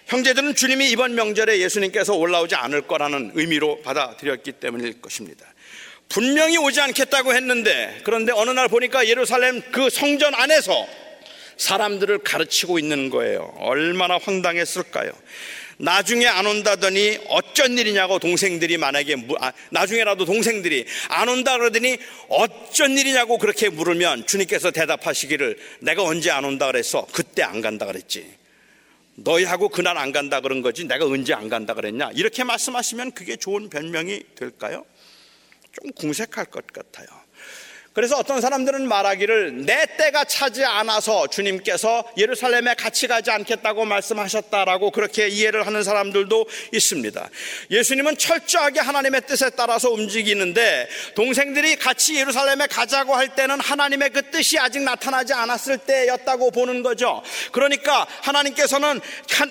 형제들은 0.07 0.55
주님이 0.55 0.89
이번 0.89 1.15
명절에 1.15 1.59
예수님께서 1.59 2.13
올라오지 2.13 2.55
않을 2.55 2.83
거라는 2.83 3.31
의미로 3.35 3.81
받아들였기 3.81 4.53
때문일 4.53 5.01
것입니다. 5.01 5.45
분명히 6.09 6.57
오지 6.57 6.81
않겠다고 6.81 7.33
했는데 7.33 8.01
그런데 8.03 8.33
어느 8.33 8.51
날 8.51 8.67
보니까 8.67 9.07
예루살렘 9.07 9.61
그 9.71 9.89
성전 9.89 10.35
안에서 10.35 10.87
사람들을 11.57 12.19
가르치고 12.19 12.79
있는 12.79 13.09
거예요. 13.09 13.53
얼마나 13.59 14.17
황당했을까요? 14.17 15.11
나중에 15.77 16.27
안 16.27 16.45
온다더니 16.45 17.19
어쩐 17.29 17.77
일이냐고 17.77 18.19
동생들이 18.19 18.77
만약에 18.77 19.15
아, 19.39 19.51
나중에라도 19.71 20.25
동생들이 20.25 20.85
안 21.09 21.29
온다 21.29 21.57
그러더니 21.57 21.97
어쩐 22.29 22.97
일이냐고 22.97 23.37
그렇게 23.37 23.69
물으면 23.69 24.25
주님께서 24.27 24.71
대답하시기를 24.71 25.57
내가 25.81 26.03
언제 26.03 26.31
안 26.31 26.45
온다 26.45 26.67
그랬어 26.67 27.07
그때 27.11 27.43
안 27.43 27.61
간다 27.61 27.85
그랬지 27.85 28.25
너희하고 29.15 29.69
그날 29.69 29.97
안 29.97 30.11
간다 30.11 30.41
그런 30.41 30.61
거지 30.61 30.85
내가 30.85 31.05
언제 31.05 31.33
안 31.33 31.49
간다 31.49 31.73
그랬냐 31.73 32.11
이렇게 32.13 32.43
말씀하시면 32.43 33.11
그게 33.11 33.35
좋은 33.35 33.69
변명이 33.69 34.21
될까요? 34.35 34.85
좀 35.71 35.91
궁색할 35.93 36.45
것 36.45 36.67
같아요. 36.67 37.22
그래서 37.93 38.17
어떤 38.17 38.41
사람들은 38.41 38.87
말하기를 38.87 39.65
내 39.67 39.85
때가 39.97 40.23
차지 40.23 40.65
않아서 40.65 41.27
주님께서 41.27 42.03
예루살렘에 42.17 42.73
같이 42.73 43.07
가지 43.07 43.29
않겠다고 43.29 43.85
말씀하셨다라고 43.85 44.89
그렇게 44.89 45.27
이해를 45.27 45.67
하는 45.67 45.83
사람들도 45.83 46.47
있습니다. 46.71 47.29
예수님은 47.69 48.17
철저하게 48.17 48.79
하나님의 48.79 49.21
뜻에 49.27 49.51
따라서 49.51 49.91
움직이는데 49.91 50.89
동생들이 51.13 51.75
같이 51.75 52.15
예루살렘에 52.15 52.65
가자고 52.65 53.13
할 53.13 53.35
때는 53.35 53.59
하나님의 53.59 54.09
그 54.09 54.23
뜻이 54.31 54.57
아직 54.57 54.81
나타나지 54.81 55.33
않았을 55.33 55.77
때였다고 55.77 56.49
보는 56.49 56.81
거죠. 56.81 57.21
그러니까 57.51 58.07
하나님께서는 58.21 59.01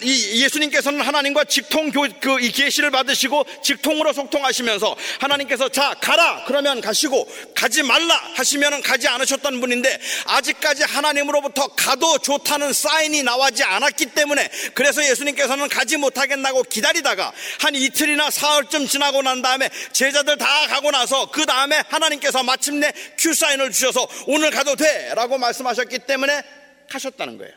예수님께서는 0.03 1.01
하나님과 1.01 1.45
직통 1.45 1.93
그 1.93 2.39
계시를 2.39 2.91
받으시고 2.91 3.45
직통으로 3.63 4.13
소통하시면서 4.13 4.97
하나님께서 5.21 5.69
자 5.69 5.95
가라 6.01 6.45
그러면 6.47 6.81
가시고 6.81 7.29
가지 7.55 7.85
말라 7.85 8.32
하시면 8.35 8.83
가지 8.83 9.09
않으셨던 9.09 9.61
분인데 9.61 10.01
아직까지 10.27 10.85
하나님으로부터 10.85 11.69
가도 11.69 12.19
좋다는 12.19 12.73
사인이 12.73 13.23
나오지 13.23 13.62
않았기 13.62 14.07
때문에 14.07 14.51
그래서 14.75 15.07
예수님께서는 15.09 15.69
가지 15.69 15.97
못하겠다고 15.97 16.65
기다리다가 16.65 17.33
한 17.61 17.75
이틀이나 17.75 18.31
사흘쯤 18.31 18.87
지나고 18.87 19.23
난 19.23 19.43
다음에 19.43 19.69
제자들 19.93 20.39
다 20.39 20.47
가고 20.69 20.91
나서 20.91 21.31
그 21.31 21.47
다음에 21.47 21.83
하나님께서 21.89 22.43
마침내 22.43 22.93
큐 23.19 23.35
사인을 23.35 23.73
주셔서 23.73 24.07
오늘 24.27 24.51
가도 24.51 24.77
돼라고 24.77 25.39
말씀하셨기 25.39 26.01
때문에 26.01 26.43
가셨다는 26.91 27.39
거예요. 27.39 27.53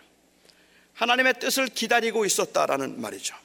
하나님의 0.94 1.36
뜻을 1.40 1.68
기다리고 1.68 2.26
있었다라는 2.26 3.02
말이죠. 3.02 3.36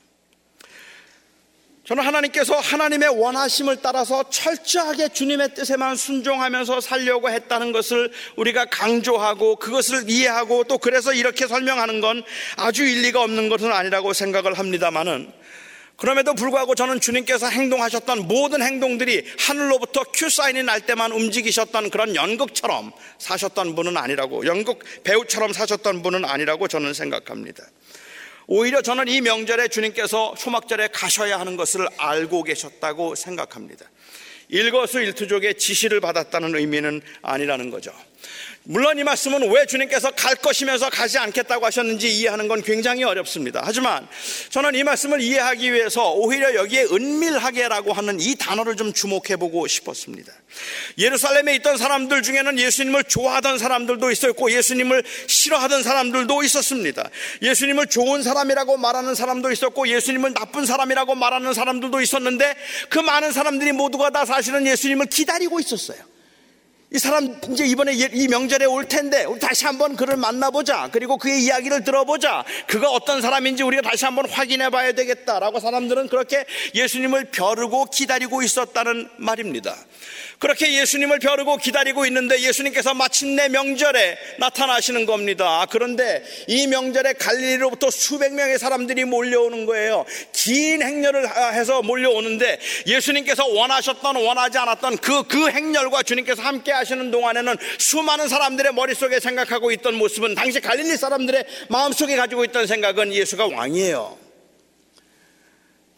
저는 1.91 2.05
하나님께서 2.05 2.55
하나님의 2.57 3.09
원하심을 3.09 3.79
따라서 3.83 4.23
철저하게 4.31 5.09
주님의 5.09 5.57
뜻에만 5.57 5.97
순종하면서 5.97 6.81
살려고 6.81 7.29
했다는 7.31 7.73
것을 7.73 8.13
우리가 8.37 8.67
강조하고 8.67 9.57
그것을 9.57 10.09
이해하고 10.09 10.63
또 10.65 10.79
그래서 10.79 11.13
이렇게 11.13 11.49
설명하는 11.49 12.01
건 12.01 12.23
아주 12.57 12.85
일리가 12.85 13.21
없는 13.23 13.49
것은 13.49 13.73
아니라고 13.73 14.13
생각을 14.13 14.57
합니다만은 14.57 15.33
그럼에도 15.97 16.33
불구하고 16.35 16.77
저는 16.77 17.01
주님께서 17.01 17.49
행동하셨던 17.49 18.29
모든 18.29 18.63
행동들이 18.63 19.25
하늘로부터 19.41 20.05
큐사인이 20.15 20.63
날 20.63 20.83
때만 20.83 21.11
움직이셨던 21.11 21.91
그런 21.91 22.15
연극처럼 22.15 22.93
사셨던 23.19 23.75
분은 23.75 23.97
아니라고 23.97 24.47
연극 24.47 24.79
배우처럼 25.03 25.53
사셨던 25.53 26.03
분은 26.03 26.25
아니라고 26.25 26.69
저는 26.69 26.95
생각합니다. 26.95 27.65
오히려 28.53 28.83
저는 28.83 29.07
이 29.07 29.21
명절에 29.21 29.69
주님께서 29.69 30.35
초막절에 30.37 30.89
가셔야 30.89 31.39
하는 31.39 31.57
것을 31.57 31.87
알고 31.97 32.43
계셨다고 32.43 33.15
생각합니다. 33.15 33.89
일거수일투족의 34.49 35.55
지시를 35.55 36.01
받았다는 36.01 36.57
의미는 36.57 37.01
아니라는 37.23 37.71
거죠. 37.71 37.93
물론 38.65 38.99
이 38.99 39.05
말씀은 39.05 39.51
왜 39.51 39.65
주님께서 39.65 40.11
갈 40.11 40.35
것이면서 40.35 40.91
가지 40.91 41.17
않겠다고 41.19 41.65
하셨는지 41.65 42.09
이해하는 42.11 42.47
건 42.47 42.63
굉장히 42.63 43.05
어렵습니다. 43.05 43.63
하지만 43.65 44.07
저는 44.51 44.75
이 44.75 44.85
말씀을 44.85 45.23
이해하기 45.23 45.73
위해서 45.73 46.13
오히려 46.13 46.55
여기에 46.55 46.85
은밀하게라고 46.93 47.95
하는 47.95 48.21
이 48.21 48.37
단어를 48.37 48.77
좀 48.77 48.93
주목해 48.93 49.37
보고 49.39 49.67
싶었습니다. 49.67 50.33
예루살렘에 50.99 51.55
있던 51.57 51.79
사람들 51.79 52.23
중에는 52.23 52.59
예수님을 52.59 53.05
좋아하던 53.05 53.59
사람들도 53.59 54.11
있었고 54.11 54.53
예수님을 54.53 55.05
싫어하던 55.27 55.83
사람들도 55.83 56.43
있었습니다. 56.43 57.09
예수님을 57.41 57.87
좋은 57.87 58.23
사람이라고 58.23 58.77
말하는 58.77 59.15
사람도 59.15 59.51
있었고 59.53 59.89
예수님을 59.89 60.35
나쁜 60.35 60.67
사람이라고 60.67 61.15
말하는 61.15 61.55
사람들도 61.55 62.01
있었는데 62.03 62.55
그 62.91 62.99
많은 62.99 63.33
사람들이 63.33 63.73
모두가 63.73 64.11
다 64.11 64.27
사실은 64.27 64.67
예수님을 64.67 65.07
기다리고 65.07 65.61
있었어요. 65.61 65.99
이 66.93 66.99
사람 66.99 67.37
이제 67.51 67.65
이번에 67.67 67.93
이 67.93 68.27
명절에 68.27 68.65
올 68.65 68.89
텐데 68.89 69.25
다시 69.41 69.65
한번 69.65 69.95
그를 69.95 70.17
만나보자. 70.17 70.89
그리고 70.91 71.19
그의 71.19 71.45
이야기를 71.45 71.85
들어보자. 71.85 72.45
그가 72.67 72.91
어떤 72.91 73.23
사람인지 73.23 73.63
우리가 73.63 73.89
다시 73.89 74.05
한번 74.05 74.29
확인해 74.29 74.71
봐야 74.71 74.91
되겠다라고 74.91 75.61
사람들은 75.61 76.09
그렇게 76.09 76.45
예수님을 76.75 77.27
벼르고 77.27 77.85
기다리고 77.87 78.43
있었다는 78.43 79.09
말입니다. 79.19 79.77
그렇게 80.41 80.73
예수님을 80.73 81.19
벼르고 81.19 81.59
기다리고 81.59 82.07
있는데 82.07 82.41
예수님께서 82.41 82.95
마침내 82.95 83.49
명절에 83.49 84.17
나타나시는 84.39 85.05
겁니다. 85.05 85.67
그런데 85.71 86.25
이 86.47 86.67
명절에 86.67 87.13
갈릴리로부터 87.13 87.91
수백 87.91 88.33
명의 88.33 88.59
사람들이 88.59 89.05
몰려오는 89.05 89.67
거예요. 89.67 90.07
긴 90.33 90.83
행렬을 90.83 91.29
해서 91.53 91.83
몰려오는데 91.83 92.59
예수님께서 92.87 93.47
원하셨던 93.49 94.17
원하지 94.17 94.57
않았던 94.57 94.97
그, 94.97 95.25
그 95.25 95.51
행렬과 95.51 96.05
주님께서 96.05 96.41
함께 96.41 96.73
하시는 96.73 97.11
동안에는 97.11 97.57
수많은 97.79 98.29
사람들의 98.29 98.73
머릿속에 98.73 99.21
생각하고 99.21 99.71
있던 99.73 99.97
모습은 99.97 100.35
당시 100.35 100.59
갈릴리 100.61 100.97
사람들의 100.97 101.45
마음속에 101.69 102.17
가지고 102.17 102.45
있던 102.45 102.67
생각은 102.67 103.13
예수가 103.13 103.49
왕이에요. 103.49 104.20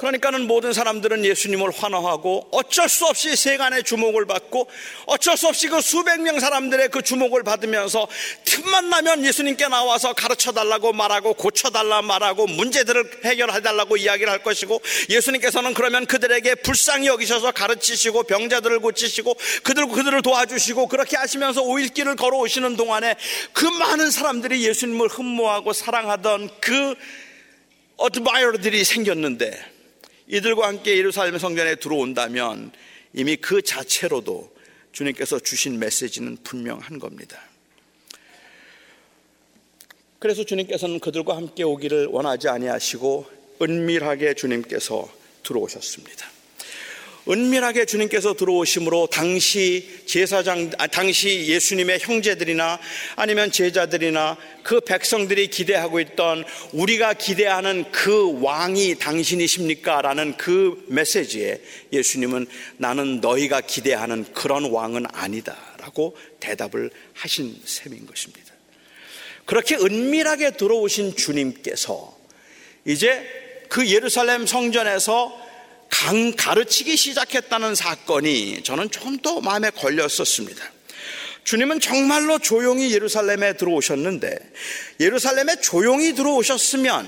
그러니까는 0.02 0.48
모든 0.48 0.72
사람들은 0.72 1.24
예수님을 1.24 1.70
환호하고 1.70 2.48
어쩔 2.50 2.88
수 2.88 3.06
없이 3.06 3.36
세간의 3.36 3.84
주목을 3.84 4.26
받고 4.26 4.68
어쩔 5.06 5.36
수 5.36 5.46
없이 5.46 5.68
그 5.68 5.80
수백 5.80 6.20
명 6.22 6.40
사람들의 6.40 6.88
그 6.88 7.02
주목을 7.02 7.44
받으면서 7.44 8.08
틈만 8.44 8.90
나면 8.90 9.24
예수님께 9.24 9.68
나와서 9.68 10.12
가르쳐 10.12 10.50
달라고 10.50 10.92
말하고 10.92 11.34
고쳐 11.34 11.70
달라 11.70 12.02
말하고 12.02 12.48
문제들을 12.48 13.20
해결해 13.24 13.60
달라고 13.60 13.96
이야기를 13.96 14.32
할 14.32 14.42
것이고 14.42 14.82
예수님께서는 15.08 15.72
그러면 15.72 16.04
그들에게 16.06 16.56
불쌍히 16.56 17.06
여기셔서 17.06 17.52
가르치시고 17.52 18.24
병자들을 18.24 18.80
고치시고 18.80 19.36
그들 19.62 19.86
그들을 19.86 20.20
도와주시고 20.22 20.88
그렇게 20.88 21.16
하시면서 21.16 21.62
오일길을 21.62 22.16
걸어오시는 22.16 22.76
동안에 22.76 23.14
그 23.52 23.66
많은 23.66 24.10
사람들이 24.10 24.66
예수님을 24.66 25.06
흠모하고 25.06 25.72
사랑하던 25.72 26.50
그 26.60 26.96
어드바이어들이 27.98 28.82
생겼는데 28.82 29.71
이들과 30.32 30.66
함께 30.66 30.96
예루살렘 30.96 31.36
성전에 31.36 31.74
들어온다면 31.74 32.72
이미 33.12 33.36
그 33.36 33.60
자체로도 33.60 34.50
주님께서 34.92 35.38
주신 35.38 35.78
메시지는 35.78 36.38
분명한 36.42 36.98
겁니다. 36.98 37.38
그래서 40.18 40.42
주님께서는 40.42 41.00
그들과 41.00 41.36
함께 41.36 41.64
오기를 41.64 42.06
원하지 42.06 42.48
아니하시고 42.48 43.26
은밀하게 43.60 44.32
주님께서 44.32 45.06
들어오셨습니다. 45.42 46.31
은밀하게 47.28 47.84
주님께서 47.84 48.34
들어오심으로 48.34 49.06
당시 49.06 50.02
제사장, 50.06 50.70
아, 50.78 50.86
당시 50.88 51.46
예수님의 51.46 52.00
형제들이나 52.00 52.80
아니면 53.14 53.52
제자들이나 53.52 54.36
그 54.64 54.80
백성들이 54.80 55.48
기대하고 55.48 56.00
있던 56.00 56.44
우리가 56.72 57.14
기대하는 57.14 57.84
그 57.92 58.40
왕이 58.42 58.96
당신이십니까? 58.96 60.02
라는 60.02 60.36
그 60.36 60.84
메시지에 60.88 61.60
예수님은 61.92 62.46
나는 62.78 63.20
너희가 63.20 63.60
기대하는 63.60 64.24
그런 64.32 64.64
왕은 64.64 65.06
아니다. 65.12 65.56
라고 65.78 66.16
대답을 66.40 66.90
하신 67.14 67.60
셈인 67.64 68.06
것입니다. 68.06 68.52
그렇게 69.44 69.76
은밀하게 69.76 70.52
들어오신 70.52 71.16
주님께서 71.16 72.16
이제 72.84 73.24
그 73.68 73.88
예루살렘 73.90 74.46
성전에서 74.46 75.51
강, 75.92 76.32
가르치기 76.34 76.96
시작했다는 76.96 77.74
사건이 77.74 78.62
저는 78.64 78.90
좀 78.90 79.12
더 79.22 79.40
마음에 79.40 79.70
걸렸었습니다. 79.70 80.64
주님은 81.44 81.80
정말로 81.80 82.38
조용히 82.38 82.92
예루살렘에 82.92 83.56
들어오셨는데 83.56 84.36
예루살렘에 85.00 85.60
조용히 85.60 86.14
들어오셨으면 86.14 87.06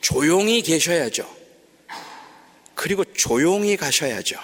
조용히 0.00 0.62
계셔야죠. 0.62 1.28
그리고 2.74 3.04
조용히 3.04 3.76
가셔야죠. 3.76 4.38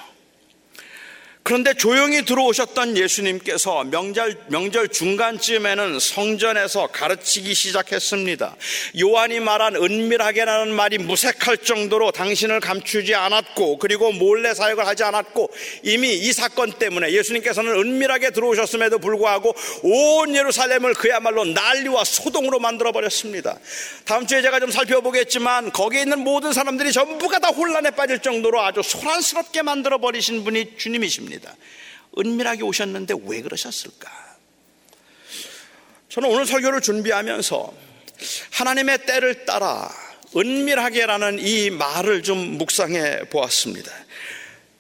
그런데 1.47 1.75
조용히 1.75 2.25
들어오셨던 2.25 2.97
예수님께서 2.97 3.85
명절, 3.85 4.37
명절 4.49 4.89
중간쯤에는 4.89 6.01
성전에서 6.01 6.89
가르치기 6.89 7.55
시작했습니다. 7.55 8.57
요한이 9.01 9.39
말한 9.39 9.77
은밀하게라는 9.77 10.75
말이 10.75 10.99
무색할 10.99 11.59
정도로 11.59 12.11
당신을 12.11 12.59
감추지 12.59 13.15
않았고 13.15 13.79
그리고 13.79 14.11
몰래 14.11 14.55
사역을 14.55 14.89
하지 14.89 15.05
않았고 15.05 15.49
이미 15.85 16.15
이 16.15 16.33
사건 16.33 16.73
때문에 16.73 17.13
예수님께서는 17.13 17.75
은밀하게 17.75 18.31
들어오셨음에도 18.31 18.99
불구하고 18.99 19.55
온 19.85 20.35
예루살렘을 20.35 20.95
그야말로 20.95 21.45
난리와 21.45 22.03
소동으로 22.03 22.59
만들어 22.59 22.91
버렸습니다. 22.91 23.57
다음 24.05 24.27
주에 24.27 24.43
제가 24.43 24.59
좀 24.59 24.73
살펴보겠지만 24.73 25.71
거기에 25.71 26.01
있는 26.01 26.25
모든 26.25 26.53
사람들이 26.53 26.91
전부가 26.91 27.39
다 27.39 27.51
혼란에 27.51 27.93
빠질 27.93 28.19
정도로 28.19 28.61
아주 28.63 28.83
소란스럽게 28.83 29.63
만들어 29.63 29.99
버리신 29.99 30.43
분이 30.43 30.77
주님이십니다. 30.77 31.36
있습니다. 31.37 31.57
은밀하게 32.19 32.63
오셨는데 32.63 33.15
왜 33.27 33.43
그러셨을까? 33.43 34.11
저는 36.09 36.31
오늘 36.31 36.47
설교를 36.47 36.81
준비하면서 36.81 37.75
하나님의 38.53 39.07
때를 39.07 39.45
따라 39.45 39.91
은밀하게라는 40.35 41.39
이 41.41 41.71
말을 41.71 42.23
좀 42.23 42.39
묵상해 42.59 43.29
보았습니다. 43.29 43.93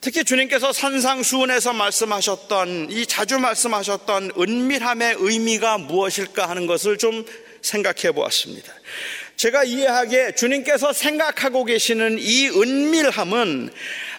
특히 0.01 0.25
주님께서 0.25 0.73
산상수훈에서 0.73 1.73
말씀하셨던 1.73 2.91
이 2.91 3.07
자주 3.07 3.39
말씀하셨던 3.39 4.33
은밀함의 4.39 5.17
의미가 5.19 5.79
무엇일까 5.79 6.49
하는 6.49 6.67
것을 6.67 6.97
좀 6.97 7.25
생각해 7.61 8.13
보았습니다. 8.13 8.73
제가 9.37 9.65
이해하기에 9.65 10.35
주님께서 10.35 10.93
생각하고 10.93 11.65
계시는 11.65 12.19
이 12.19 12.49
은밀함은 12.49 13.71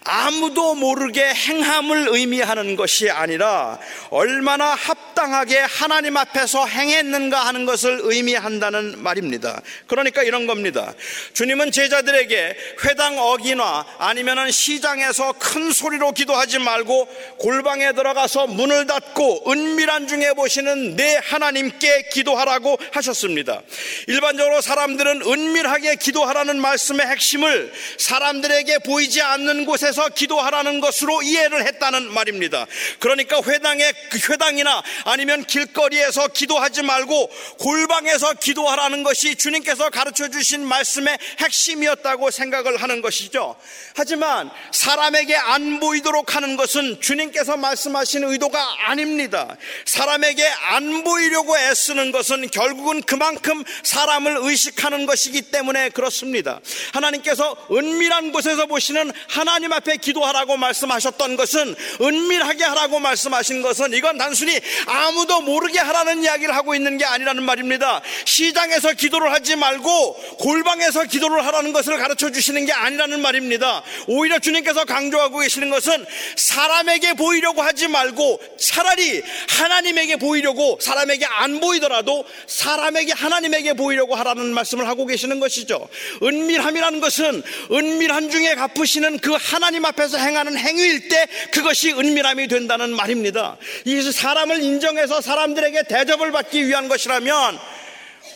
아무도 0.09 0.73
모르게 0.75 1.21
행함을 1.21 2.07
의미하는 2.11 2.77
것이 2.77 3.09
아니라 3.09 3.77
얼마나 4.09 4.73
합당하게 4.73 5.57
하나님 5.59 6.15
앞에서 6.15 6.65
행했는가 6.65 7.45
하는 7.45 7.65
것을 7.65 7.99
의미한다는 8.03 9.03
말입니다. 9.03 9.61
그러니까 9.87 10.23
이런 10.23 10.47
겁니다. 10.47 10.93
주님은 11.33 11.71
제자들에게 11.71 12.57
회당 12.85 13.19
어기나 13.19 13.85
아니면은 13.97 14.49
시장에서 14.49 15.33
큰 15.33 15.71
소리로 15.71 16.13
기도하지 16.13 16.59
말고 16.59 17.09
골방에 17.39 17.91
들어가서 17.91 18.47
문을 18.47 18.87
닫고 18.87 19.51
은밀한 19.51 20.07
중에 20.07 20.31
보시는 20.33 20.95
내 20.95 21.19
하나님께 21.21 22.09
기도하라고 22.13 22.79
하셨습니다. 22.93 23.61
일반적으로 24.07 24.61
사람들은 24.61 25.23
은밀하게 25.23 25.95
기도하라는 25.95 26.61
말씀의 26.61 27.05
핵심을 27.07 27.73
사람들에게 27.97 28.79
보이지 28.79 29.21
않는 29.21 29.65
곳에서 29.65 29.96
앞에서 29.97 30.09
기도하라는 30.09 30.79
것으로 30.79 31.23
이해를 31.23 31.65
했다는 31.65 32.13
말입니다. 32.13 32.65
그러니까 32.99 33.41
회당에 33.41 33.91
회당이나 34.29 34.83
아니면 35.05 35.43
길거리에서 35.43 36.27
기도하지 36.27 36.83
말고 36.83 37.29
골방에서 37.59 38.35
기도하라는 38.35 39.03
것이 39.03 39.35
주님께서 39.35 39.89
가르쳐 39.89 40.29
주신 40.29 40.65
말씀의 40.65 41.17
핵심이었다고 41.39 42.29
생각을 42.29 42.77
하는 42.77 43.01
것이죠. 43.01 43.55
하지만 43.95 44.51
사람에게 44.71 45.35
안 45.35 45.79
보이도록 45.79 46.35
하는 46.35 46.55
것은 46.55 47.01
주님께서 47.01 47.57
말씀하신 47.57 48.23
의도가 48.23 48.89
아닙니다. 48.89 49.55
사람에게 49.85 50.45
안 50.45 51.03
보이려고 51.03 51.57
애쓰는 51.57 52.11
것은 52.11 52.49
결국은 52.51 53.01
그만큼 53.01 53.63
사람을 53.83 54.37
의식하는 54.41 55.05
것이기 55.07 55.43
때문에 55.43 55.89
그렇습니다. 55.89 56.59
하나님께서 56.93 57.55
은밀한 57.71 58.31
곳에서 58.31 58.67
보시는 58.67 59.11
하나님 59.29 59.71
앞에 59.73 59.86
앞에 59.87 59.97
기도하라고 59.97 60.57
말씀하셨던 60.57 61.37
것은 61.37 61.75
은밀하게 62.01 62.65
하라고 62.65 62.99
말씀하신 62.99 63.61
것은 63.61 63.93
이건 63.93 64.17
단순히 64.17 64.59
아무도 64.85 65.41
모르게 65.41 65.79
하라는 65.79 66.23
이야기를 66.23 66.53
하고 66.53 66.75
있는 66.75 66.97
게 66.97 67.05
아니라는 67.05 67.43
말입니다. 67.43 68.01
시장에서 68.25 68.93
기도를 68.93 69.31
하지 69.31 69.55
말고 69.55 70.13
골방에서 70.39 71.05
기도를 71.05 71.45
하라는 71.45 71.71
것을 71.71 71.97
가르쳐 71.97 72.29
주시는 72.29 72.65
게 72.65 72.73
아니라는 72.73 73.21
말입니다. 73.21 73.81
오히려 74.07 74.39
주님께서 74.39 74.85
강조하고 74.85 75.39
계시는 75.39 75.69
것은 75.69 76.05
사람에게 76.35 77.13
보이려고 77.13 77.61
하지 77.61 77.87
말고 77.87 78.41
차라리 78.59 79.23
하나님에게 79.47 80.17
보이려고 80.17 80.77
사람에게 80.81 81.25
안 81.25 81.59
보이더라도 81.59 82.25
사람에게 82.47 83.13
하나님에게 83.13 83.73
보이려고 83.73 84.15
하라는 84.15 84.53
말씀을 84.53 84.87
하고 84.87 85.05
계시는 85.05 85.39
것이죠. 85.39 85.87
은밀함이라는 86.21 86.99
것은 86.99 87.43
은밀한 87.71 88.29
중에 88.29 88.55
갚으시는 88.55 89.19
그 89.19 89.37
하나님 89.39 89.66
하나님 89.67 89.83
앞에서 89.83 90.17
행하는 90.17 90.57
행위일 90.57 91.09
때 91.09 91.27
그것이 91.51 91.91
은밀함이 91.91 92.47
된다는 92.47 92.95
말입니다. 92.95 93.57
이것이 93.83 94.13
사람을 94.13 94.63
인정해서 94.63 95.19
사람들에게 95.19 95.83
대접을 95.89 96.31
받기 96.31 96.65
위한 96.65 96.87
것이라면 96.87 97.59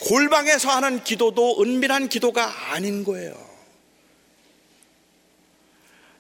골방에서 0.02 0.70
하는 0.70 1.02
기도도 1.06 1.62
은밀한 1.62 2.10
기도가 2.10 2.74
아닌 2.74 3.06
거예요. 3.06 3.34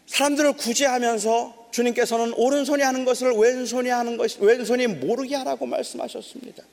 사람들을 0.07 0.53
구제하면서 0.53 1.67
주님께서는 1.71 2.31
오른손이 2.37 2.81
하는 2.81 3.03
것을 3.03 3.33
왼손이 3.33 3.89
하는 3.89 4.15
것, 4.15 4.39
왼손이 4.39 4.87
모르게 4.87 5.35
하라고 5.35 5.65
말씀하셨습니다. 5.65 6.63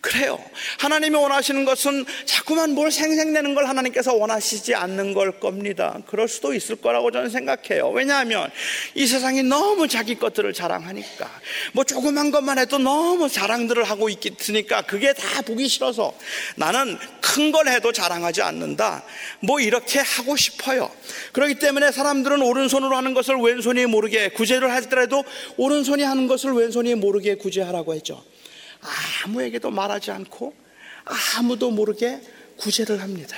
그래요. 0.00 0.38
하나님이 0.80 1.16
원하시는 1.16 1.64
것은 1.64 2.04
자꾸만 2.26 2.72
뭘 2.72 2.90
생생내는 2.90 3.54
걸 3.54 3.66
하나님께서 3.66 4.12
원하시지 4.14 4.74
않는 4.74 5.14
걸 5.14 5.40
겁니다. 5.40 5.98
그럴 6.06 6.28
수도 6.28 6.52
있을 6.52 6.76
거라고 6.76 7.10
저는 7.10 7.30
생각해요. 7.30 7.88
왜냐하면 7.88 8.50
이 8.94 9.06
세상이 9.06 9.42
너무 9.44 9.88
자기 9.88 10.18
것들을 10.18 10.52
자랑하니까 10.52 11.30
뭐 11.72 11.84
조그만 11.84 12.30
것만 12.30 12.58
해도 12.58 12.76
너무 12.78 13.30
자랑들을 13.30 13.82
하고 13.84 14.10
있으니까 14.10 14.82
그게 14.82 15.14
다 15.14 15.40
보기 15.40 15.68
싫어서 15.68 16.14
나는 16.56 16.98
큰 17.20 17.54
걸 17.54 17.68
해도 17.68 17.92
자랑하지 17.92 18.42
않는다. 18.42 19.04
뭐 19.40 19.60
이렇게 19.60 20.00
하고 20.00 20.36
싶어요. 20.36 20.90
그렇기 21.32 21.56
때문에 21.56 21.92
사람들은 21.92 22.42
오른손으로 22.42 22.96
하는 22.96 23.14
것을 23.14 23.36
왼손이 23.36 23.86
모르게 23.86 24.30
구제를 24.30 24.72
하더라도 24.74 25.24
오른손이 25.56 26.02
하는 26.02 26.26
것을 26.26 26.52
왼손이 26.52 26.96
모르게 26.96 27.36
구제하라고 27.36 27.94
했죠. 27.94 28.24
아무에게도 29.24 29.70
말하지 29.70 30.10
않고 30.10 30.54
아무도 31.36 31.70
모르게 31.70 32.20
구제를 32.56 33.00
합니다. 33.00 33.36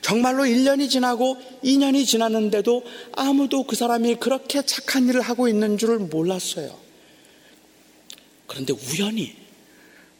정말로 0.00 0.44
1년이 0.44 0.88
지나고 0.88 1.36
2년이 1.64 2.06
지났는데도 2.06 2.84
아무도 3.12 3.64
그 3.64 3.76
사람이 3.76 4.16
그렇게 4.16 4.62
착한 4.62 5.08
일을 5.08 5.20
하고 5.20 5.48
있는 5.48 5.78
줄을 5.78 5.98
몰랐어요. 5.98 6.78
그런데 8.46 8.72
우연히 8.72 9.36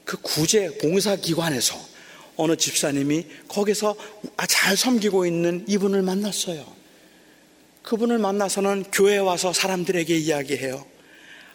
그 0.05 0.17
구제 0.21 0.79
봉사기관에서 0.79 1.77
어느 2.37 2.57
집사님이 2.57 3.27
거기서 3.49 3.97
잘 4.49 4.77
섬기고 4.77 5.27
있는 5.27 5.65
이분을 5.69 6.03
만났어요. 6.03 6.65
그분을 7.83 8.19
만나서는 8.19 8.85
교회에 8.93 9.19
와서 9.19 9.53
사람들에게 9.53 10.17
이야기해요. 10.17 10.85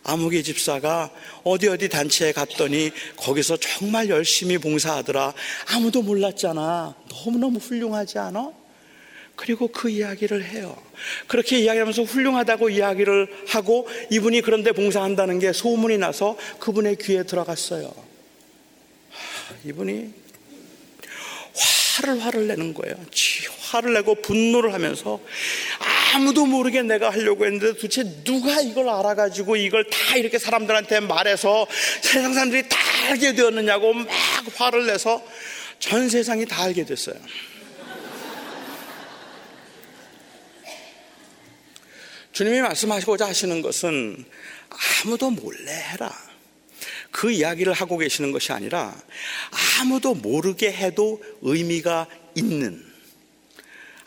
아무개 0.03 0.41
집사가 0.41 1.11
어디 1.43 1.67
어디 1.67 1.89
단체에 1.89 2.31
갔더니 2.31 2.91
거기서 3.17 3.57
정말 3.57 4.09
열심히 4.09 4.57
봉사하더라. 4.57 5.33
아무도 5.67 6.01
몰랐잖아. 6.01 6.95
너무너무 7.09 7.59
훌륭하지 7.59 8.17
않아? 8.19 8.51
그리고 9.35 9.67
그 9.67 9.89
이야기를 9.89 10.43
해요. 10.45 10.75
그렇게 11.27 11.59
이야기하면서 11.59 12.03
훌륭하다고 12.03 12.69
이야기를 12.69 13.45
하고 13.47 13.87
이분이 14.11 14.41
그런데 14.41 14.71
봉사한다는 14.71 15.39
게 15.39 15.53
소문이 15.53 15.97
나서 15.97 16.37
그분의 16.59 16.97
귀에 16.97 17.23
들어갔어요. 17.23 17.93
이분이 19.65 20.13
화를 21.97 22.23
화를 22.23 22.47
내는 22.47 22.73
거예요. 22.73 22.95
화를 23.71 23.93
내고 23.93 24.15
분노를 24.15 24.73
하면서 24.73 25.19
아무도 26.13 26.45
모르게 26.45 26.81
내가 26.81 27.09
하려고 27.09 27.45
했는데 27.45 27.73
도대체 27.73 28.03
누가 28.23 28.59
이걸 28.59 28.89
알아가지고 28.89 29.55
이걸 29.55 29.85
다 29.89 30.17
이렇게 30.17 30.37
사람들한테 30.37 30.99
말해서 31.01 31.67
세상 32.01 32.33
사람들이 32.33 32.67
다 32.67 32.77
알게 33.09 33.33
되었느냐고 33.33 33.93
막 33.93 34.07
화를 34.55 34.87
내서 34.87 35.23
전 35.79 36.09
세상이 36.09 36.45
다 36.45 36.63
알게 36.63 36.85
됐어요. 36.85 37.15
주님이 42.33 42.61
말씀하시고자 42.61 43.27
하시는 43.27 43.61
것은 43.61 44.25
아무도 45.03 45.31
몰래 45.31 45.71
해라. 45.71 46.11
그 47.11 47.29
이야기를 47.29 47.73
하고 47.73 47.97
계시는 47.97 48.31
것이 48.31 48.53
아니라 48.53 48.95
아무도 49.79 50.13
모르게 50.13 50.71
해도 50.71 51.21
의미가 51.41 52.07
있는 52.35 52.90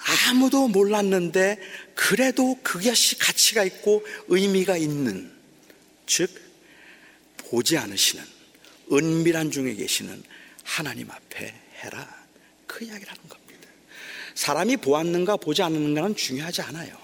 아무도 0.04 0.68
몰랐는데 0.68 1.58
그래도 1.94 2.58
그것이 2.62 3.18
가치가 3.18 3.64
있고 3.64 4.04
의미가 4.28 4.76
있는 4.76 5.32
즉 6.06 6.30
보지 7.38 7.78
않으시는 7.78 8.22
은밀한 8.92 9.50
중에 9.50 9.74
계시는 9.74 10.22
하나님 10.62 11.10
앞에 11.10 11.54
해라 11.82 12.24
그 12.66 12.84
이야기를 12.84 13.10
하는 13.10 13.28
겁니다. 13.28 13.68
사람이 14.34 14.78
보았는가 14.78 15.36
보지 15.36 15.62
않는가는 15.62 16.16
중요하지 16.16 16.62
않아요. 16.62 17.03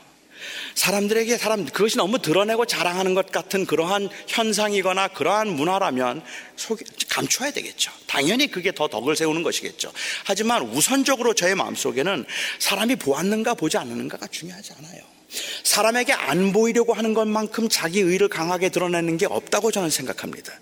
사람들에게 0.74 1.36
사람 1.38 1.64
그것이 1.64 1.96
너무 1.96 2.18
드러내고 2.18 2.66
자랑하는 2.66 3.14
것 3.14 3.30
같은 3.30 3.66
그러한 3.66 4.08
현상이거나 4.28 5.08
그러한 5.08 5.48
문화라면 5.48 6.22
속 6.56 6.80
감춰야 7.08 7.50
되겠죠. 7.50 7.92
당연히 8.06 8.50
그게 8.50 8.72
더 8.72 8.88
덕을 8.88 9.16
세우는 9.16 9.42
것이겠죠. 9.42 9.92
하지만 10.24 10.62
우선적으로 10.62 11.34
저의 11.34 11.54
마음속에는 11.54 12.24
사람이 12.58 12.96
보았는가 12.96 13.54
보지 13.54 13.78
않는가가 13.78 14.26
중요하지 14.28 14.72
않아요. 14.78 15.19
사람에게 15.62 16.12
안 16.12 16.52
보이려고 16.52 16.92
하는 16.92 17.14
것만큼 17.14 17.68
자기 17.68 18.00
의를 18.00 18.28
강하게 18.28 18.70
드러내는 18.70 19.16
게 19.16 19.26
없다고 19.26 19.70
저는 19.70 19.90
생각합니다. 19.90 20.52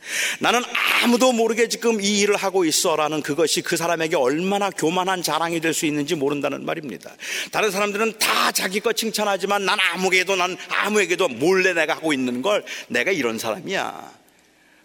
나는 0.40 0.62
아무도 1.02 1.32
모르게 1.32 1.68
지금 1.68 2.00
이 2.00 2.20
일을 2.20 2.36
하고 2.36 2.64
있어라는 2.64 3.22
그것이 3.22 3.62
그 3.62 3.76
사람에게 3.76 4.16
얼마나 4.16 4.70
교만한 4.70 5.22
자랑이 5.22 5.60
될 5.60 5.78
수 5.78 5.86
있는지 5.86 6.16
모른다는 6.16 6.64
말입니다. 6.64 7.14
다른 7.52 7.70
사람들은 7.70 8.18
다 8.18 8.50
자기 8.50 8.80
것 8.80 8.96
칭찬하지만 8.96 9.64
난 9.64 9.78
아무에게도 9.92 10.34
난 10.34 10.56
아무에게도 10.68 11.28
몰래 11.28 11.72
내가 11.72 11.94
하고 11.94 12.12
있는 12.12 12.42
걸 12.42 12.64
내가 12.88 13.12
이런 13.12 13.38
사람이야. 13.38 14.12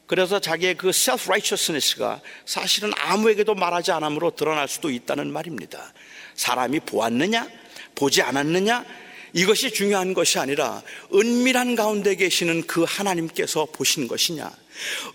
그래서 0.05 0.39
자기의 0.39 0.75
그 0.75 0.89
self-righteousness가 0.89 2.19
사실은 2.45 2.91
아무에게도 2.95 3.55
말하지 3.55 3.91
않으므로 3.93 4.31
드러날 4.31 4.67
수도 4.67 4.91
있다는 4.91 5.31
말입니다. 5.31 5.93
사람이 6.35 6.81
보았느냐? 6.81 7.47
보지 7.95 8.21
않았느냐? 8.21 8.85
이것이 9.33 9.71
중요한 9.71 10.13
것이 10.13 10.37
아니라 10.39 10.81
은밀한 11.13 11.75
가운데 11.75 12.15
계시는 12.15 12.67
그 12.67 12.83
하나님께서 12.87 13.65
보신 13.73 14.07
것이냐? 14.07 14.51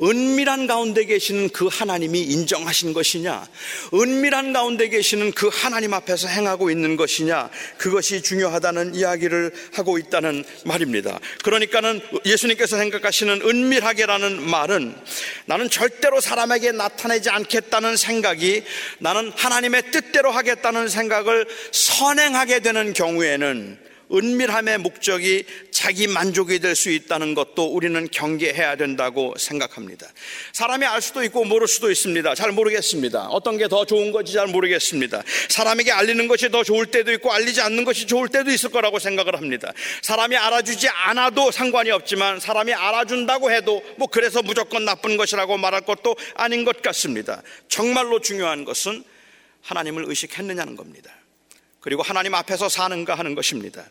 은밀한 0.02 0.66
가운데 0.66 1.04
계시는 1.04 1.50
그 1.50 1.66
하나님이 1.66 2.22
인정하신 2.22 2.92
것이냐? 2.92 3.46
은밀한 3.94 4.52
가운데 4.52 4.88
계시는 4.88 5.32
그 5.32 5.48
하나님 5.52 5.94
앞에서 5.94 6.28
행하고 6.28 6.70
있는 6.70 6.96
것이냐? 6.96 7.50
그것이 7.76 8.22
중요하다는 8.22 8.94
이야기를 8.94 9.52
하고 9.74 9.98
있다는 9.98 10.44
말입니다. 10.64 11.18
그러니까는 11.44 12.00
예수님께서 12.24 12.76
생각하시는 12.76 13.42
은밀하게라는 13.42 14.42
말은 14.48 14.94
나는 15.46 15.70
절대로 15.70 16.20
사람에게 16.20 16.72
나타내지 16.72 17.30
않겠다는 17.30 17.96
생각이 17.96 18.62
나는 18.98 19.32
하나님의 19.36 19.90
뜻대로 19.90 20.30
하겠다는 20.30 20.88
생각을 20.88 21.46
선행하게 21.72 22.60
되는 22.60 22.92
경우에는 22.92 23.87
은밀함의 24.12 24.78
목적이 24.78 25.44
자기 25.70 26.06
만족이 26.06 26.58
될 26.60 26.74
수 26.74 26.90
있다는 26.90 27.34
것도 27.34 27.66
우리는 27.66 28.08
경계해야 28.10 28.76
된다고 28.76 29.34
생각합니다. 29.36 30.06
사람이 30.52 30.86
알 30.86 31.02
수도 31.02 31.24
있고 31.24 31.44
모를 31.44 31.66
수도 31.66 31.90
있습니다. 31.90 32.34
잘 32.34 32.52
모르겠습니다. 32.52 33.28
어떤 33.28 33.58
게 33.58 33.68
더 33.68 33.84
좋은 33.84 34.12
건지 34.12 34.32
잘 34.32 34.46
모르겠습니다. 34.46 35.22
사람에게 35.48 35.90
알리는 35.92 36.26
것이 36.28 36.50
더 36.50 36.62
좋을 36.64 36.86
때도 36.86 37.12
있고 37.14 37.32
알리지 37.32 37.60
않는 37.60 37.84
것이 37.84 38.06
좋을 38.06 38.28
때도 38.28 38.50
있을 38.50 38.70
거라고 38.70 38.98
생각을 38.98 39.36
합니다. 39.36 39.72
사람이 40.02 40.36
알아주지 40.36 40.88
않아도 40.88 41.50
상관이 41.50 41.90
없지만 41.90 42.40
사람이 42.40 42.72
알아준다고 42.72 43.50
해도 43.50 43.82
뭐 43.96 44.06
그래서 44.08 44.42
무조건 44.42 44.84
나쁜 44.84 45.16
것이라고 45.16 45.58
말할 45.58 45.82
것도 45.82 46.16
아닌 46.34 46.64
것 46.64 46.80
같습니다. 46.80 47.42
정말로 47.68 48.20
중요한 48.20 48.64
것은 48.64 49.04
하나님을 49.62 50.04
의식했느냐는 50.06 50.76
겁니다. 50.76 51.10
그리고 51.80 52.02
하나님 52.02 52.34
앞에서 52.34 52.68
사는가 52.68 53.14
하는 53.14 53.36
것입니다. 53.36 53.84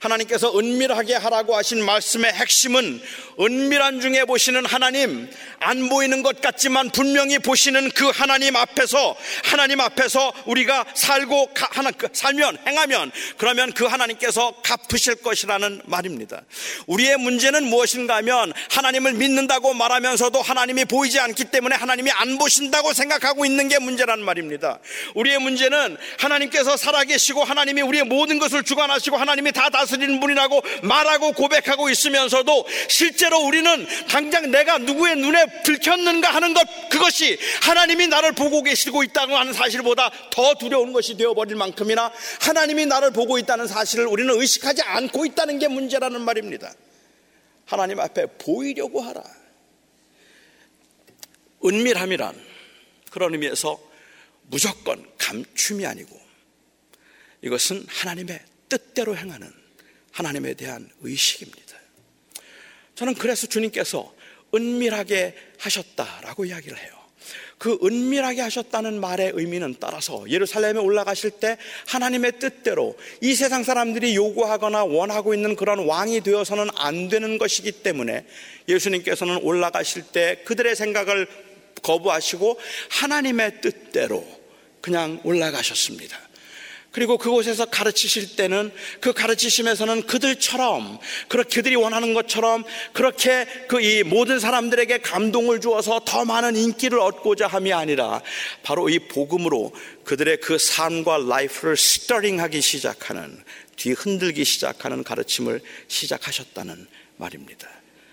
하나님께서 0.00 0.58
은밀하게 0.58 1.14
하라고 1.14 1.54
하신 1.56 1.84
말씀의 1.84 2.32
핵심은 2.32 3.02
은밀한 3.38 4.00
중에 4.00 4.24
보시는 4.24 4.64
하나님, 4.64 5.28
안 5.60 5.88
보이는 5.90 6.22
것 6.22 6.40
같지만 6.40 6.90
분명히 6.90 7.38
보시는 7.38 7.90
그 7.90 8.08
하나님 8.08 8.56
앞에서 8.56 9.16
하나님 9.44 9.80
앞에서 9.80 10.32
우리가 10.46 10.86
살고 10.94 11.50
그 11.98 12.08
살면 12.12 12.58
행하면 12.66 13.12
그러면 13.36 13.72
그 13.72 13.84
하나님께서 13.84 14.54
갚으실 14.62 15.16
것이라는 15.16 15.82
말입니다. 15.84 16.42
우리의 16.86 17.18
문제는 17.18 17.64
무엇인가 17.64 18.16
하면 18.16 18.54
하나님을 18.70 19.12
믿는다고 19.14 19.74
말하면서도 19.74 20.40
하나님이 20.40 20.86
보이지 20.86 21.20
않기 21.20 21.46
때문에 21.46 21.76
하나님이 21.76 22.10
안 22.12 22.38
보신다고 22.38 22.94
생각하고 22.94 23.44
있는 23.44 23.68
게 23.68 23.78
문제란 23.78 24.22
말입니다. 24.22 24.78
우리의 25.14 25.38
문제는 25.40 25.98
하나님께서 26.18 26.76
살아계시고 26.76 27.33
하나님이 27.42 27.82
우리의 27.82 28.04
모든 28.04 28.38
것을 28.38 28.62
주관하시고 28.62 29.16
하나님이 29.16 29.52
다 29.52 29.70
다스리는 29.70 30.20
분이라고 30.20 30.62
말하고 30.82 31.32
고백하고 31.32 31.90
있으면서도 31.90 32.66
실제로 32.88 33.40
우리는 33.40 33.86
당장 34.08 34.50
내가 34.50 34.78
누구의 34.78 35.16
눈에 35.16 35.62
들켰는가 35.64 36.30
하는 36.30 36.54
것 36.54 36.66
그것이 36.90 37.38
하나님이 37.62 38.06
나를 38.08 38.32
보고 38.32 38.62
계시고 38.62 39.02
있다고 39.02 39.36
하는 39.36 39.52
사실보다 39.52 40.10
더 40.30 40.54
두려운 40.54 40.92
것이 40.92 41.16
되어버릴 41.16 41.56
만큼이나 41.56 42.12
하나님이 42.40 42.86
나를 42.86 43.12
보고 43.12 43.38
있다는 43.38 43.66
사실을 43.66 44.06
우리는 44.06 44.32
의식하지 44.38 44.82
않고 44.82 45.26
있다는 45.26 45.58
게 45.58 45.68
문제라는 45.68 46.20
말입니다. 46.20 46.72
하나님 47.66 47.98
앞에 48.00 48.26
보이려고 48.38 49.00
하라. 49.00 49.22
은밀함이란 51.64 52.38
그런 53.10 53.32
의미에서 53.32 53.78
무조건 54.48 55.04
감춤이 55.18 55.86
아니고 55.86 56.23
이것은 57.44 57.84
하나님의 57.86 58.40
뜻대로 58.68 59.16
행하는 59.16 59.50
하나님에 60.12 60.54
대한 60.54 60.88
의식입니다. 61.02 61.78
저는 62.94 63.14
그래서 63.14 63.46
주님께서 63.46 64.14
은밀하게 64.54 65.34
하셨다라고 65.58 66.46
이야기를 66.46 66.78
해요. 66.78 66.92
그 67.58 67.78
은밀하게 67.82 68.40
하셨다는 68.42 69.00
말의 69.00 69.32
의미는 69.34 69.76
따라서 69.80 70.24
예루살렘에 70.28 70.78
올라가실 70.78 71.32
때 71.32 71.56
하나님의 71.86 72.38
뜻대로 72.38 72.96
이 73.20 73.34
세상 73.34 73.62
사람들이 73.62 74.14
요구하거나 74.16 74.84
원하고 74.84 75.34
있는 75.34 75.56
그런 75.56 75.80
왕이 75.80 76.20
되어서는 76.20 76.68
안 76.74 77.08
되는 77.08 77.38
것이기 77.38 77.72
때문에 77.72 78.26
예수님께서는 78.68 79.38
올라가실 79.38 80.04
때 80.12 80.42
그들의 80.44 80.76
생각을 80.76 81.26
거부하시고 81.82 82.58
하나님의 82.90 83.60
뜻대로 83.60 84.26
그냥 84.80 85.20
올라가셨습니다. 85.24 86.18
그리고 86.94 87.18
그곳에서 87.18 87.66
가르치실 87.66 88.36
때는 88.36 88.72
그 89.00 89.12
가르치심에서는 89.12 90.06
그들처럼 90.06 90.98
그렇게 91.28 91.56
그들이 91.56 91.76
원하는 91.76 92.14
것처럼 92.14 92.64
그렇게 92.92 93.46
그 93.68 93.84
이 93.84 94.02
모든 94.02 94.40
사람들에게 94.40 94.98
감동을 94.98 95.60
주어서 95.60 96.00
더 96.06 96.24
많은 96.24 96.56
인기를 96.56 96.98
얻고자 96.98 97.46
함이 97.46 97.74
아니라 97.74 98.22
바로 98.62 98.88
이 98.88 98.98
복음으로 98.98 99.74
그들의 100.04 100.38
그 100.40 100.56
삶과 100.56 101.18
라이프를 101.18 101.76
스터링하기 101.76 102.62
시작하는 102.62 103.44
뒤 103.76 103.92
흔들기 103.92 104.44
시작하는 104.44 105.04
가르침을 105.04 105.60
시작하셨다는 105.88 106.86
말입니다. 107.16 107.68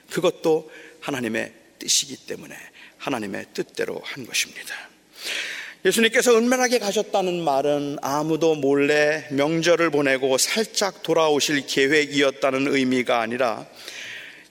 그것도 0.10 0.70
하나님의 1.00 1.54
뜻이기 1.80 2.18
때문에 2.28 2.56
하나님의 2.98 3.46
뜻대로 3.54 4.02
한 4.04 4.26
것입니다. 4.26 4.76
예수님께서 5.84 6.38
은밀하게 6.38 6.78
가셨다는 6.78 7.44
말은 7.44 7.98
아무도 8.04 8.54
몰래 8.54 9.26
명절을 9.32 9.90
보내고 9.90 10.38
살짝 10.38 11.02
돌아오실 11.02 11.66
계획이었다는 11.66 12.68
의미가 12.68 13.20
아니라 13.20 13.66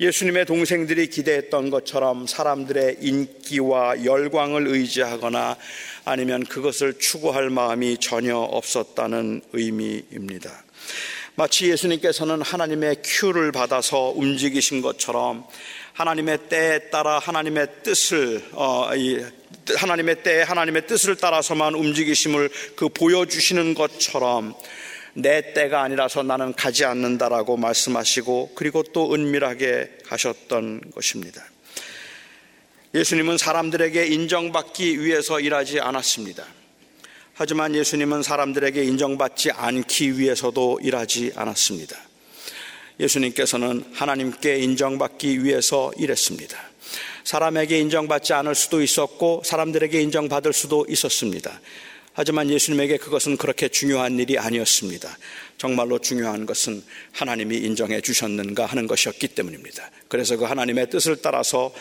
예수님의 0.01 0.47
동생들이 0.47 1.09
기대했던 1.09 1.71
것처럼 1.71 2.27
사람들의 2.27 2.97
인기와 3.01 4.05
열광을 4.05 4.67
의지하거나 4.67 5.57
아니면 6.05 6.45
그것을 6.45 6.99
추구할 6.99 7.49
마음이 7.49 7.99
전혀 7.99 8.37
없었다는 8.37 9.43
의미입니다. 9.53 10.65
마치 11.37 11.71
예수님께서는 11.71 12.43
하나님의 12.43 12.97
큐를 13.05 13.53
받아서 13.53 14.13
움직이신 14.17 14.83
것처럼 14.83 15.45
하나님의 15.93 16.49
때에 16.49 16.79
따라 16.91 17.21
하나님의 17.21 17.69
뜻을 17.85 18.43
어, 18.53 18.89
하나님의 19.77 20.23
때에 20.23 20.43
하나님의 20.43 20.87
뜻을 20.87 21.17
따라서만 21.17 21.75
움직이심을 21.75 22.51
그 22.77 22.89
보여주시는 22.89 23.75
것처럼 23.75 24.55
내 25.15 25.53
때가 25.53 25.83
아니라서 25.83 26.23
나는 26.23 26.55
가지 26.55 26.85
않는다라고 26.85 27.57
말씀하시고 27.57 28.53
그리고 28.55 28.83
또 28.83 29.15
은밀하게 29.15 29.99
가셨던 30.07 30.93
것입니다. 30.95 31.45
예수님은 32.95 33.39
사람들에게 33.39 34.07
인정받기 34.07 35.05
위해서 35.05 35.41
일하지 35.41 35.81
않았습니다. 35.81 36.45
하지만 37.35 37.75
예수님은 37.75 38.23
사람들에게 38.23 38.83
인정받지 38.83 39.53
않기 39.53 40.19
위해서도 40.19 40.81
일하지 40.83 41.33
않았습니다. 41.37 41.97
예수님께서는 42.99 43.85
하나님께 43.95 44.59
인정받기 44.59 45.43
위해서 45.43 45.91
일했습니다. 45.97 46.70
사람에게 47.31 47.79
인정받지 47.79 48.33
않을 48.33 48.57
수도 48.57 48.83
있었고 48.83 49.43
사람들에게 49.45 50.01
인정받을 50.03 50.53
수도 50.53 50.85
있었습니다. 50.89 51.61
하지만 52.13 52.51
예수님에게 52.51 52.97
그것은 52.97 53.37
그렇게 53.37 53.69
중요한 53.69 54.19
일이 54.19 54.37
아니었습니다. 54.37 55.17
정말로 55.57 56.01
중요한 56.01 56.45
것은 56.45 56.83
하나님이 57.13 57.59
인정해 57.59 58.01
주셨는가 58.01 58.67
하는 58.67 58.89
것이었기 58.89 59.29
때문입니다. 59.29 59.93
그래서 60.09 60.37
그 60.37 60.45
하나님의 60.45 60.91
뜻을 60.91 61.23
따라서 61.23 61.73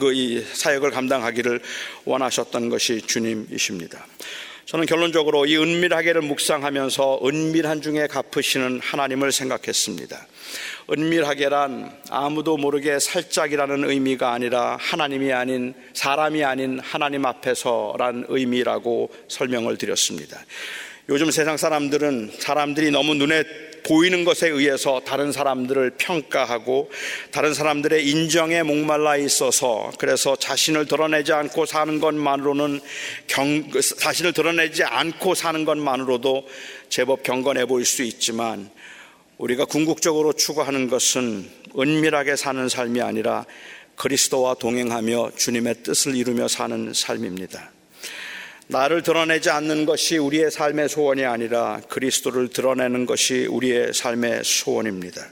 그 0.00 0.44
사역을 0.54 0.90
감당하기를 0.90 1.60
원하셨던 2.04 2.68
것이 2.68 3.00
주님이십니다. 3.00 4.04
저는 4.68 4.84
결론적으로 4.84 5.46
이 5.46 5.56
은밀하게를 5.56 6.20
묵상하면서 6.20 7.20
은밀한 7.24 7.80
중에 7.80 8.06
갚으시는 8.06 8.80
하나님을 8.82 9.32
생각했습니다. 9.32 10.26
은밀하게란 10.92 11.90
아무도 12.10 12.58
모르게 12.58 12.98
살짝이라는 12.98 13.88
의미가 13.88 14.30
아니라 14.30 14.76
하나님이 14.78 15.32
아닌 15.32 15.72
사람이 15.94 16.44
아닌 16.44 16.80
하나님 16.80 17.24
앞에서란 17.24 18.26
의미라고 18.28 19.08
설명을 19.28 19.78
드렸습니다. 19.78 20.38
요즘 21.08 21.30
세상 21.30 21.56
사람들은 21.56 22.32
사람들이 22.38 22.90
너무 22.90 23.14
눈에 23.14 23.44
보이는 23.82 24.24
것에 24.24 24.48
의해서 24.48 25.00
다른 25.04 25.32
사람들을 25.32 25.92
평가하고 25.98 26.90
다른 27.30 27.54
사람들의 27.54 28.08
인정에 28.08 28.62
목말라 28.62 29.16
있어서 29.16 29.90
그래서 29.98 30.36
자신을 30.36 30.86
드러내지 30.86 31.32
않고 31.32 31.66
사는 31.66 32.00
것만으로는 32.00 32.80
경, 33.26 33.70
자신을 33.98 34.32
드러내지 34.32 34.84
않고 34.84 35.34
사는 35.34 35.64
것만으로도 35.64 36.46
제법 36.88 37.22
경건해 37.22 37.66
보일 37.66 37.84
수 37.84 38.02
있지만 38.02 38.70
우리가 39.38 39.64
궁극적으로 39.64 40.32
추구하는 40.32 40.88
것은 40.88 41.48
은밀하게 41.78 42.36
사는 42.36 42.68
삶이 42.68 43.00
아니라 43.00 43.44
그리스도와 43.94 44.54
동행하며 44.54 45.32
주님의 45.36 45.82
뜻을 45.82 46.16
이루며 46.16 46.48
사는 46.48 46.92
삶입니다. 46.94 47.77
나를 48.70 49.02
드러내지 49.02 49.48
않는 49.48 49.86
것이 49.86 50.18
우리의 50.18 50.50
삶의 50.50 50.90
소원이 50.90 51.24
아니라 51.24 51.80
그리스도를 51.88 52.48
드러내는 52.48 53.06
것이 53.06 53.46
우리의 53.46 53.94
삶의 53.94 54.42
소원입니다. 54.44 55.26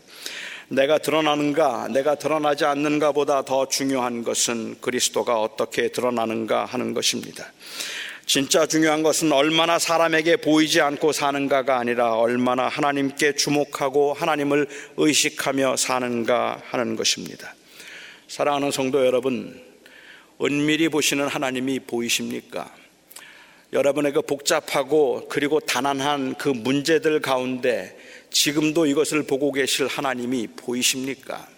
내가 0.69 0.97
드러나는가, 0.97 1.87
내가 1.89 2.15
드러나지 2.15 2.65
않는가 2.65 3.13
보다 3.13 3.43
더 3.43 3.69
중요한 3.69 4.25
것은 4.25 4.81
그리스도가 4.81 5.41
어떻게 5.41 5.93
드러나는가 5.93 6.65
하는 6.65 6.95
것입니다. 6.95 7.53
진짜 8.25 8.67
중요한 8.67 9.03
것은 9.03 9.31
얼마나 9.31 9.79
사람에게 9.79 10.37
보이지 10.37 10.81
않고 10.81 11.13
사는가가 11.13 11.79
아니라 11.79 12.15
얼마나 12.15 12.69
하나님께 12.69 13.35
주목하고 13.35 14.15
하나님을 14.15 14.67
의식하며 14.97 15.77
사는가 15.77 16.63
하는 16.71 16.97
것입니다. 16.97 17.55
사랑하는 18.29 18.71
성도 18.71 19.05
여러분, 19.05 19.63
은밀히 20.43 20.89
보시는 20.89 21.29
하나님이 21.29 21.81
보이십니까? 21.81 22.73
여러분의 23.73 24.13
그 24.13 24.23
복잡하고 24.23 25.27
그리고 25.29 25.61
단안한 25.61 26.37
그 26.37 26.49
문제들 26.49 27.21
가운데 27.21 27.97
지금도 28.31 28.87
이것을 28.87 29.25
보고 29.25 29.53
계실 29.53 29.87
하나님이 29.87 30.49
보이십니까? 30.57 31.56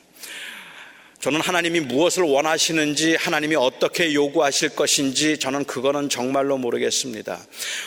저는 1.21 1.41
하나님이 1.41 1.81
무엇을 1.81 2.23
원하시는지 2.23 3.17
하나님이 3.17 3.57
어떻게 3.57 4.15
요구하실 4.15 4.77
것인지 4.77 5.37
저는 5.37 5.65
그거는 5.65 6.09
정말로 6.09 6.59
모르겠습니다. 6.59 7.45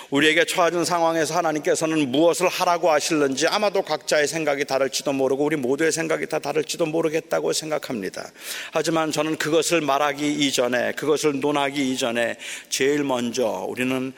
우리에게 0.10 0.44
처해진 0.44 0.84
상황에서 0.84 1.36
하나님께서는 1.38 2.12
무엇을 2.12 2.50
하라고 2.50 2.92
하실는지 2.92 3.48
아마도 3.48 3.84
각자의 3.84 4.28
생각이 4.28 4.66
다를지도 4.66 5.14
모르고 5.14 5.46
우리 5.46 5.56
모두의 5.56 5.94
생각이 5.94 6.28
다 6.28 6.40
다를지도 6.40 6.88
모르겠다고 6.88 7.54
생각합니다. 7.54 8.30
하지만 8.74 9.14
저는 9.14 9.38
그것을 9.38 9.80
말하기 9.80 10.30
이전에 10.46 10.92
그것을 10.92 11.40
논하기 11.40 11.90
이전에 11.90 12.36
제일 12.68 13.06
먼저 13.06 13.66
우리는 13.66 14.12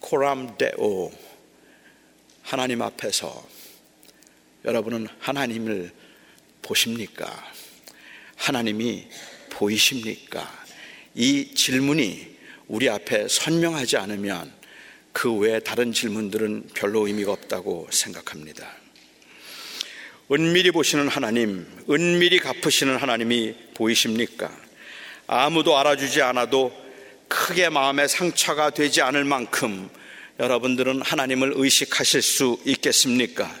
코람 0.00 0.58
데오 0.58 1.10
하나님 2.42 2.82
앞에서 2.82 3.42
여러분은 4.66 5.08
하나님을 5.18 5.92
보십니까? 6.60 7.49
하나님이 8.40 9.06
보이십니까? 9.50 10.50
이 11.14 11.54
질문이 11.54 12.36
우리 12.68 12.88
앞에 12.88 13.28
선명하지 13.28 13.98
않으면 13.98 14.50
그 15.12 15.30
외에 15.32 15.60
다른 15.60 15.92
질문들은 15.92 16.70
별로 16.74 17.06
의미가 17.06 17.32
없다고 17.32 17.88
생각합니다. 17.90 18.66
은밀히 20.32 20.70
보시는 20.70 21.08
하나님, 21.08 21.66
은밀히 21.90 22.38
갚으시는 22.38 22.96
하나님이 22.96 23.54
보이십니까? 23.74 24.50
아무도 25.26 25.76
알아주지 25.76 26.22
않아도 26.22 26.72
크게 27.28 27.68
마음에 27.68 28.08
상처가 28.08 28.70
되지 28.70 29.02
않을 29.02 29.24
만큼 29.24 29.90
여러분들은 30.38 31.02
하나님을 31.02 31.52
의식하실 31.56 32.22
수 32.22 32.58
있겠습니까? 32.64 33.54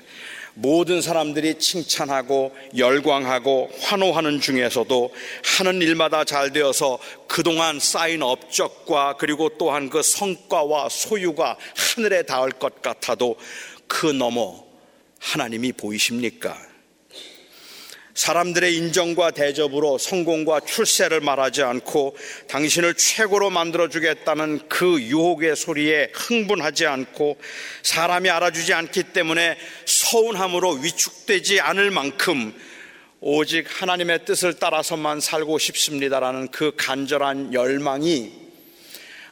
모든 0.54 1.00
사람들이 1.00 1.58
칭찬하고 1.58 2.54
열광하고 2.76 3.70
환호하는 3.80 4.40
중에서도 4.40 5.14
하는 5.58 5.82
일마다 5.82 6.24
잘 6.24 6.52
되어서 6.52 6.98
그동안 7.26 7.78
쌓인 7.80 8.22
업적과 8.22 9.16
그리고 9.18 9.48
또한 9.58 9.88
그 9.88 10.02
성과와 10.02 10.88
소유가 10.88 11.56
하늘에 11.76 12.22
닿을 12.22 12.50
것 12.50 12.82
같아도 12.82 13.36
그 13.86 14.06
너머 14.06 14.64
하나님이 15.18 15.72
보이십니까? 15.72 16.69
사람들의 18.14 18.74
인정과 18.76 19.30
대접으로 19.30 19.98
성공과 19.98 20.60
출세를 20.60 21.20
말하지 21.20 21.62
않고 21.62 22.16
당신을 22.48 22.94
최고로 22.94 23.50
만들어주겠다는 23.50 24.68
그 24.68 25.00
유혹의 25.00 25.56
소리에 25.56 26.10
흥분하지 26.12 26.86
않고 26.86 27.38
사람이 27.82 28.28
알아주지 28.28 28.74
않기 28.74 29.04
때문에 29.12 29.56
서운함으로 29.84 30.72
위축되지 30.82 31.60
않을 31.60 31.90
만큼 31.90 32.52
오직 33.20 33.66
하나님의 33.68 34.24
뜻을 34.24 34.54
따라서만 34.54 35.20
살고 35.20 35.58
싶습니다라는 35.58 36.48
그 36.48 36.72
간절한 36.76 37.52
열망이 37.52 38.32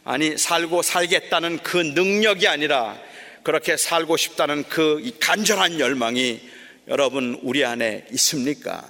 아니 0.04 0.38
살고 0.38 0.82
살겠다는 0.82 1.58
그 1.62 1.78
능력이 1.78 2.46
아니라 2.46 2.98
그렇게 3.42 3.76
살고 3.76 4.16
싶다는 4.16 4.64
그 4.68 5.10
간절한 5.20 5.80
열망이 5.80 6.40
여러분 6.88 7.38
우리 7.42 7.66
안에 7.66 8.06
있습니까? 8.12 8.88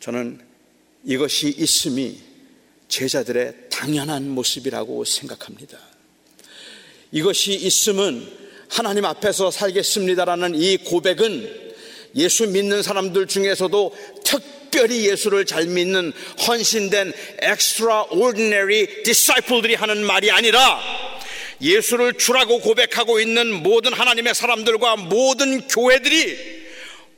저는 0.00 0.40
이것이 1.04 1.48
있음이 1.48 2.18
제자들의 2.88 3.54
당연한 3.70 4.28
모습이라고 4.28 5.04
생각합니다. 5.04 5.78
이것이 7.12 7.52
있음은 7.54 8.28
하나님 8.68 9.04
앞에서 9.04 9.52
살겠습니다라는 9.52 10.56
이 10.56 10.78
고백은 10.78 11.74
예수 12.16 12.48
믿는 12.48 12.82
사람들 12.82 13.28
중에서도 13.28 13.96
특별히 14.24 15.08
예수를 15.08 15.46
잘 15.46 15.66
믿는 15.66 16.12
헌신된 16.48 17.12
extraordinary 17.44 19.04
disciple들이 19.04 19.76
하는 19.76 20.04
말이 20.04 20.32
아니라 20.32 21.11
예수를 21.62 22.14
주라고 22.14 22.58
고백하고 22.60 23.20
있는 23.20 23.62
모든 23.62 23.92
하나님의 23.92 24.34
사람들과 24.34 24.96
모든 24.96 25.66
교회들이 25.68 26.62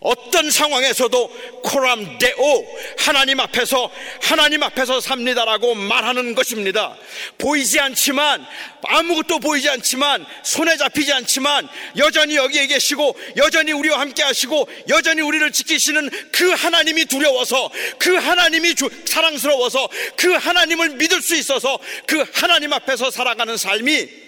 어떤 0.04 0.50
상황에서도 0.50 1.62
코람 1.62 2.18
데오 2.18 2.66
하나님 2.98 3.40
앞에서 3.40 3.90
하나님 4.20 4.62
앞에서 4.62 5.00
삽니다라고 5.00 5.74
말하는 5.74 6.35
것입니다. 6.35 6.94
보이지 7.38 7.80
않지만 7.80 8.44
아무것도 8.83 9.38
보이지 9.38 9.70
않지만 9.70 10.26
손에 10.42 10.76
잡히지 10.76 11.11
않지만 11.11 11.66
여전히 11.96 12.37
여기에 12.37 12.66
계시고 12.66 13.16
여전히 13.37 13.72
우리와 13.72 13.98
함께 14.00 14.22
하시고 14.22 14.68
여전히 14.90 15.22
우리를 15.22 15.50
지키시는 15.50 16.11
그 16.33 16.50
하나님이 16.50 17.07
두려워서 17.07 17.70
그 17.98 18.14
하나님이 18.14 18.74
주, 18.74 18.90
사랑스러워서 19.07 19.88
그 20.16 20.35
하나님을 20.35 20.90
믿을 20.90 21.22
수 21.22 21.35
있어서 21.35 21.78
그 22.07 22.22
하나님 22.35 22.74
앞에서 22.74 23.11
살아가는 23.11 23.57
삶이 23.57 24.23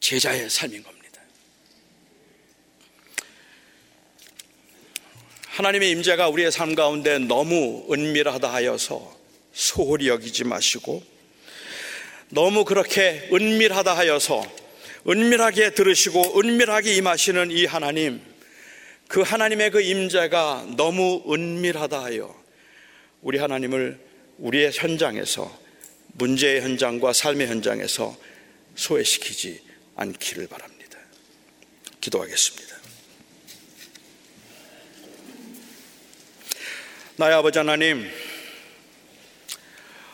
제자의 0.00 0.48
삶인 0.48 0.82
겁니다. 0.82 0.98
하나님의 5.46 5.90
임재가 5.90 6.28
우리의 6.28 6.52
삶 6.52 6.74
가운데 6.74 7.18
너무 7.18 7.86
은밀하다 7.92 8.52
하여서 8.52 9.16
소홀히 9.52 10.08
여기지 10.08 10.44
마시고 10.44 11.02
너무 12.28 12.64
그렇게 12.64 13.28
은밀하다 13.32 13.96
하여서 13.96 14.40
은밀하게 15.08 15.70
들으시고 15.70 16.38
은밀하게 16.38 16.94
임하시는 16.94 17.50
이 17.50 17.64
하나님 17.64 18.20
그 19.08 19.22
하나님의 19.22 19.70
그 19.70 19.80
임재가 19.80 20.74
너무 20.76 21.24
은밀하다 21.28 22.04
하여 22.04 22.40
우리 23.22 23.38
하나님을 23.38 23.98
우리의 24.38 24.70
현장에서 24.72 25.50
문제의 26.12 26.60
현장과 26.60 27.12
삶의 27.12 27.48
현장에서 27.48 28.16
소외시키지 28.76 29.67
않기를 29.98 30.46
바랍니다. 30.46 30.98
기도하겠습니다. 32.00 32.76
나의 37.16 37.34
아버지 37.34 37.58
하나님, 37.58 38.08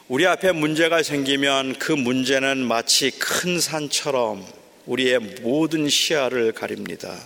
우리 0.08 0.26
앞에 0.26 0.52
문제가 0.52 1.02
생기면 1.02 1.78
그 1.78 1.92
문제는 1.92 2.66
마치 2.66 3.10
큰 3.10 3.60
산처럼 3.60 4.46
우리의 4.86 5.18
모든 5.18 5.88
시야를 5.88 6.52
가립니다. 6.52 7.18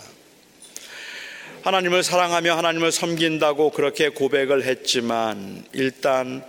하나님을 1.63 2.03
사랑하며 2.03 2.57
하나님을 2.57 2.91
섬긴다고 2.91 3.71
그렇게 3.71 4.09
고백을 4.09 4.65
했지만 4.65 5.65
일단 5.73 6.45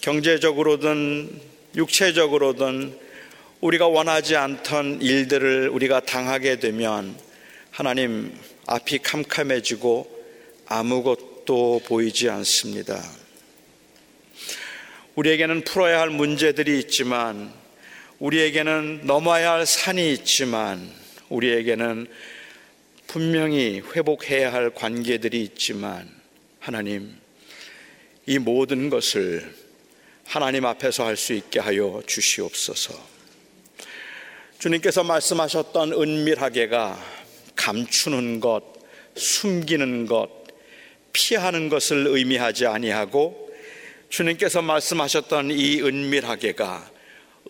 경제적으로든 0.00 1.40
육체적으로든 1.76 3.05
우리가 3.66 3.88
원하지 3.88 4.36
않던 4.36 5.02
일들을 5.02 5.70
우리가 5.70 5.98
당하게 5.98 6.60
되면 6.60 7.18
하나님 7.72 8.32
앞이 8.66 9.00
캄캄해지고 9.00 10.24
아무것도 10.66 11.82
보이지 11.84 12.30
않습니다. 12.30 13.02
우리에게는 15.16 15.64
풀어야 15.64 16.00
할 16.00 16.10
문제들이 16.10 16.78
있지만 16.78 17.52
우리에게는 18.20 19.00
넘어야 19.02 19.54
할 19.54 19.66
산이 19.66 20.12
있지만 20.12 20.88
우리에게는 21.28 22.06
분명히 23.08 23.80
회복해야 23.80 24.52
할 24.52 24.70
관계들이 24.70 25.42
있지만 25.42 26.08
하나님 26.60 27.16
이 28.26 28.38
모든 28.38 28.90
것을 28.90 29.52
하나님 30.24 30.66
앞에서 30.66 31.04
할 31.04 31.16
수 31.16 31.32
있게 31.32 31.58
하여 31.58 32.00
주시옵소서. 32.06 33.15
주님께서 34.58 35.04
말씀하셨던 35.04 35.92
은밀하게가 35.92 36.98
감추는 37.56 38.40
것, 38.40 38.62
숨기는 39.14 40.06
것, 40.06 40.30
피하는 41.12 41.68
것을 41.68 42.06
의미하지 42.06 42.66
아니하고 42.66 43.50
주님께서 44.08 44.62
말씀하셨던 44.62 45.50
이 45.50 45.82
은밀하게가 45.82 46.90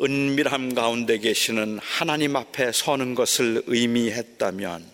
은밀함 0.03 0.75
가운데 0.75 1.19
계시는 1.19 1.79
하나님 1.81 2.35
앞에 2.35 2.73
서는 2.73 3.15
것을 3.15 3.63
의미했다면 3.67 4.85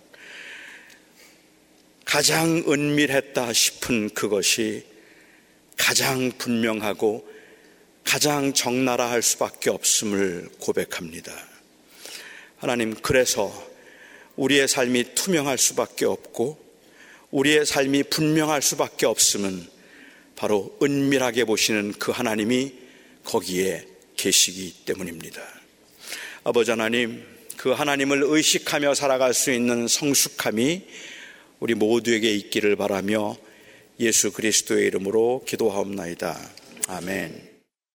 가장 2.05 2.63
은밀했다 2.69 3.53
싶은 3.55 4.11
그것이 4.11 4.85
가장 5.79 6.31
분명하고 6.37 7.27
가장 8.05 8.53
적나라할 8.53 9.23
수밖에 9.23 9.71
없음을 9.71 10.51
고백합니다. 10.61 11.52
하나님, 12.63 12.95
그래서 12.95 13.53
우리의 14.37 14.69
삶이 14.69 15.17
투명할 15.17 15.59
수밖에 15.59 16.05
없고 16.05 16.65
우리의 17.33 17.67
삶이 17.67 18.05
분명할 18.05 18.63
수밖에 18.63 19.05
없음은 19.05 19.67
바로 20.37 20.73
은밀하게 20.81 21.45
보시는 21.45 21.93
그 21.99 22.13
하나님이 22.13 22.73
거기에 23.25 23.85
계시기 24.17 24.85
때문입니다. 24.85 25.43
아버지 26.45 26.71
하나님, 26.71 27.25
그 27.57 27.73
하나님을 27.73 28.23
의식하며 28.25 28.95
살아갈 28.95 29.35
수 29.35 29.51
있는 29.51 29.89
성숙함이 29.89 30.83
우리 31.59 31.75
모두에게 31.75 32.33
있기를 32.33 32.77
바라며 32.77 33.37
예수 33.99 34.31
그리스도의 34.31 34.87
이름으로 34.87 35.45
기도하옵나이다. 35.49 36.39
아멘. 36.87 37.52